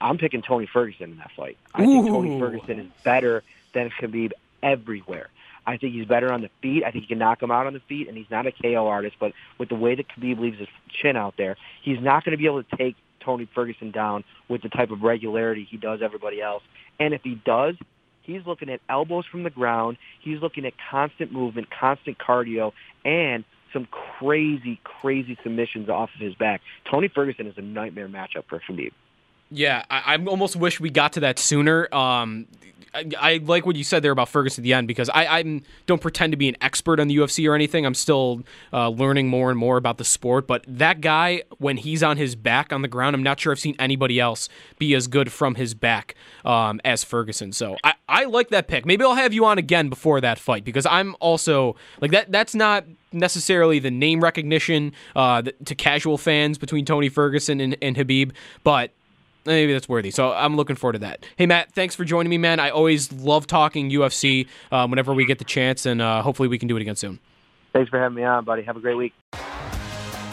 I'm 0.00 0.18
picking 0.18 0.42
Tony 0.42 0.66
Ferguson 0.66 1.12
in 1.12 1.18
that 1.18 1.30
fight. 1.36 1.56
I 1.74 1.82
Ooh. 1.82 1.86
think 1.86 2.06
Tony 2.08 2.38
Ferguson 2.38 2.80
is 2.80 2.86
better 3.04 3.42
than 3.72 3.90
Khabib 3.90 4.32
everywhere. 4.62 5.28
I 5.64 5.76
think 5.76 5.94
he's 5.94 6.06
better 6.06 6.32
on 6.32 6.40
the 6.40 6.50
feet. 6.60 6.82
I 6.84 6.90
think 6.90 7.04
he 7.04 7.08
can 7.08 7.18
knock 7.18 7.42
him 7.42 7.52
out 7.52 7.66
on 7.66 7.72
the 7.72 7.80
feet, 7.80 8.08
and 8.08 8.16
he's 8.16 8.30
not 8.30 8.46
a 8.46 8.52
KO 8.52 8.88
artist. 8.88 9.16
But 9.20 9.32
with 9.58 9.68
the 9.68 9.76
way 9.76 9.94
that 9.94 10.08
Khabib 10.08 10.40
leaves 10.40 10.58
his 10.58 10.68
chin 10.88 11.16
out 11.16 11.36
there, 11.36 11.56
he's 11.82 12.00
not 12.00 12.24
going 12.24 12.32
to 12.32 12.36
be 12.36 12.46
able 12.46 12.62
to 12.62 12.76
take 12.76 12.96
Tony 13.20 13.48
Ferguson 13.54 13.92
down 13.92 14.24
with 14.48 14.62
the 14.62 14.68
type 14.68 14.90
of 14.90 15.02
regularity 15.02 15.66
he 15.68 15.76
does 15.76 16.02
everybody 16.02 16.40
else. 16.40 16.62
And 16.98 17.14
if 17.14 17.22
he 17.22 17.36
does, 17.36 17.76
he's 18.22 18.46
looking 18.46 18.68
at 18.68 18.80
elbows 18.88 19.24
from 19.26 19.42
the 19.42 19.50
ground. 19.50 19.96
He's 20.20 20.40
looking 20.40 20.64
at 20.64 20.74
constant 20.90 21.32
movement, 21.32 21.68
constant 21.70 22.18
cardio, 22.18 22.72
and 23.04 23.44
some 23.72 23.86
crazy, 23.86 24.80
crazy 24.84 25.36
submissions 25.42 25.88
off 25.88 26.10
of 26.14 26.20
his 26.20 26.34
back. 26.34 26.60
Tony 26.90 27.08
Ferguson 27.08 27.46
is 27.46 27.54
a 27.56 27.62
nightmare 27.62 28.08
matchup 28.08 28.44
for 28.48 28.60
Khabib. 28.60 28.92
Yeah, 29.52 29.84
I, 29.90 30.14
I 30.14 30.24
almost 30.24 30.56
wish 30.56 30.80
we 30.80 30.90
got 30.90 31.14
to 31.14 31.20
that 31.20 31.38
sooner. 31.38 31.92
Um, 31.94 32.46
I, 32.94 33.10
I, 33.18 33.36
like 33.42 33.64
what 33.64 33.76
you 33.76 33.84
said 33.84 34.02
there 34.02 34.12
about 34.12 34.28
Ferguson 34.28 34.62
at 34.62 34.64
the 34.64 34.72
end 34.72 34.86
because 34.86 35.08
I, 35.08 35.26
I 35.26 35.60
don't 35.86 36.00
pretend 36.00 36.32
to 36.32 36.36
be 36.36 36.48
an 36.48 36.56
expert 36.60 37.00
on 37.00 37.08
the 37.08 37.16
UFC 37.16 37.48
or 37.48 37.54
anything. 37.54 37.86
I'm 37.86 37.94
still 37.94 38.42
uh, 38.72 38.88
learning 38.88 39.28
more 39.28 39.50
and 39.50 39.58
more 39.58 39.76
about 39.76 39.98
the 39.98 40.04
sport. 40.04 40.46
But 40.46 40.64
that 40.68 41.00
guy, 41.00 41.42
when 41.58 41.78
he's 41.78 42.02
on 42.02 42.16
his 42.16 42.34
back 42.34 42.72
on 42.72 42.82
the 42.82 42.88
ground, 42.88 43.14
I'm 43.14 43.22
not 43.22 43.40
sure 43.40 43.52
I've 43.52 43.60
seen 43.60 43.76
anybody 43.78 44.20
else 44.20 44.48
be 44.78 44.94
as 44.94 45.06
good 45.06 45.32
from 45.32 45.54
his 45.54 45.74
back 45.74 46.14
um, 46.44 46.80
as 46.84 47.02
Ferguson. 47.02 47.52
So 47.52 47.76
I, 47.82 47.94
I 48.08 48.24
like 48.24 48.50
that 48.50 48.68
pick. 48.68 48.84
Maybe 48.84 49.04
I'll 49.04 49.14
have 49.14 49.32
you 49.32 49.44
on 49.46 49.58
again 49.58 49.88
before 49.88 50.20
that 50.20 50.38
fight 50.38 50.64
because 50.64 50.86
I'm 50.86 51.16
also 51.20 51.76
like 52.00 52.10
that. 52.10 52.30
That's 52.30 52.54
not 52.54 52.84
necessarily 53.12 53.78
the 53.78 53.90
name 53.90 54.22
recognition 54.22 54.92
uh, 55.16 55.42
to 55.42 55.74
casual 55.74 56.18
fans 56.18 56.58
between 56.58 56.84
Tony 56.84 57.08
Ferguson 57.08 57.60
and, 57.60 57.76
and 57.82 57.96
Khabib, 57.96 58.32
but 58.64 58.92
maybe 59.44 59.72
that's 59.72 59.88
worthy. 59.88 60.10
So 60.10 60.32
I'm 60.32 60.56
looking 60.56 60.76
forward 60.76 60.94
to 60.94 60.98
that. 61.00 61.24
Hey, 61.36 61.46
Matt, 61.46 61.72
thanks 61.72 61.94
for 61.94 62.04
joining 62.04 62.30
me, 62.30 62.38
man. 62.38 62.60
I 62.60 62.70
always 62.70 63.12
love 63.12 63.46
talking 63.46 63.90
UFC 63.90 64.46
um, 64.70 64.90
whenever 64.90 65.14
we 65.14 65.24
get 65.24 65.38
the 65.38 65.44
chance, 65.44 65.86
and 65.86 66.00
uh, 66.00 66.22
hopefully 66.22 66.48
we 66.48 66.58
can 66.58 66.68
do 66.68 66.76
it 66.76 66.82
again 66.82 66.96
soon. 66.96 67.18
Thanks 67.72 67.88
for 67.88 67.98
having 67.98 68.16
me 68.16 68.24
on, 68.24 68.44
buddy. 68.44 68.62
Have 68.62 68.76
a 68.76 68.80
great 68.80 68.96
week. 68.96 69.14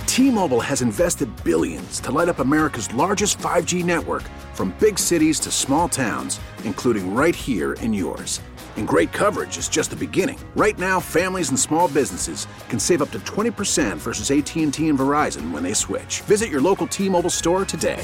T-Mobile 0.05 0.59
has 0.59 0.81
invested 0.81 1.29
billions 1.43 2.01
to 2.01 2.11
light 2.11 2.27
up 2.27 2.39
America's 2.39 2.93
largest 2.93 3.37
5G 3.37 3.85
network 3.85 4.23
from 4.53 4.75
big 4.79 4.99
cities 4.99 5.39
to 5.39 5.51
small 5.51 5.87
towns, 5.87 6.41
including 6.65 7.13
right 7.13 7.35
here 7.35 7.73
in 7.75 7.93
yours. 7.93 8.41
And 8.75 8.87
great 8.87 9.13
coverage 9.13 9.57
is 9.57 9.69
just 9.69 9.91
the 9.91 9.95
beginning. 9.95 10.39
Right 10.55 10.77
now, 10.77 10.99
families 10.99 11.49
and 11.49 11.59
small 11.59 11.87
businesses 11.87 12.47
can 12.67 12.79
save 12.79 13.01
up 13.01 13.11
to 13.11 13.19
20% 13.19 13.97
versus 13.97 14.31
AT&T 14.31 14.89
and 14.89 14.99
Verizon 14.99 15.51
when 15.51 15.63
they 15.63 15.73
switch. 15.73 16.21
Visit 16.21 16.49
your 16.49 16.61
local 16.61 16.87
T-Mobile 16.87 17.29
store 17.29 17.63
today. 17.63 18.03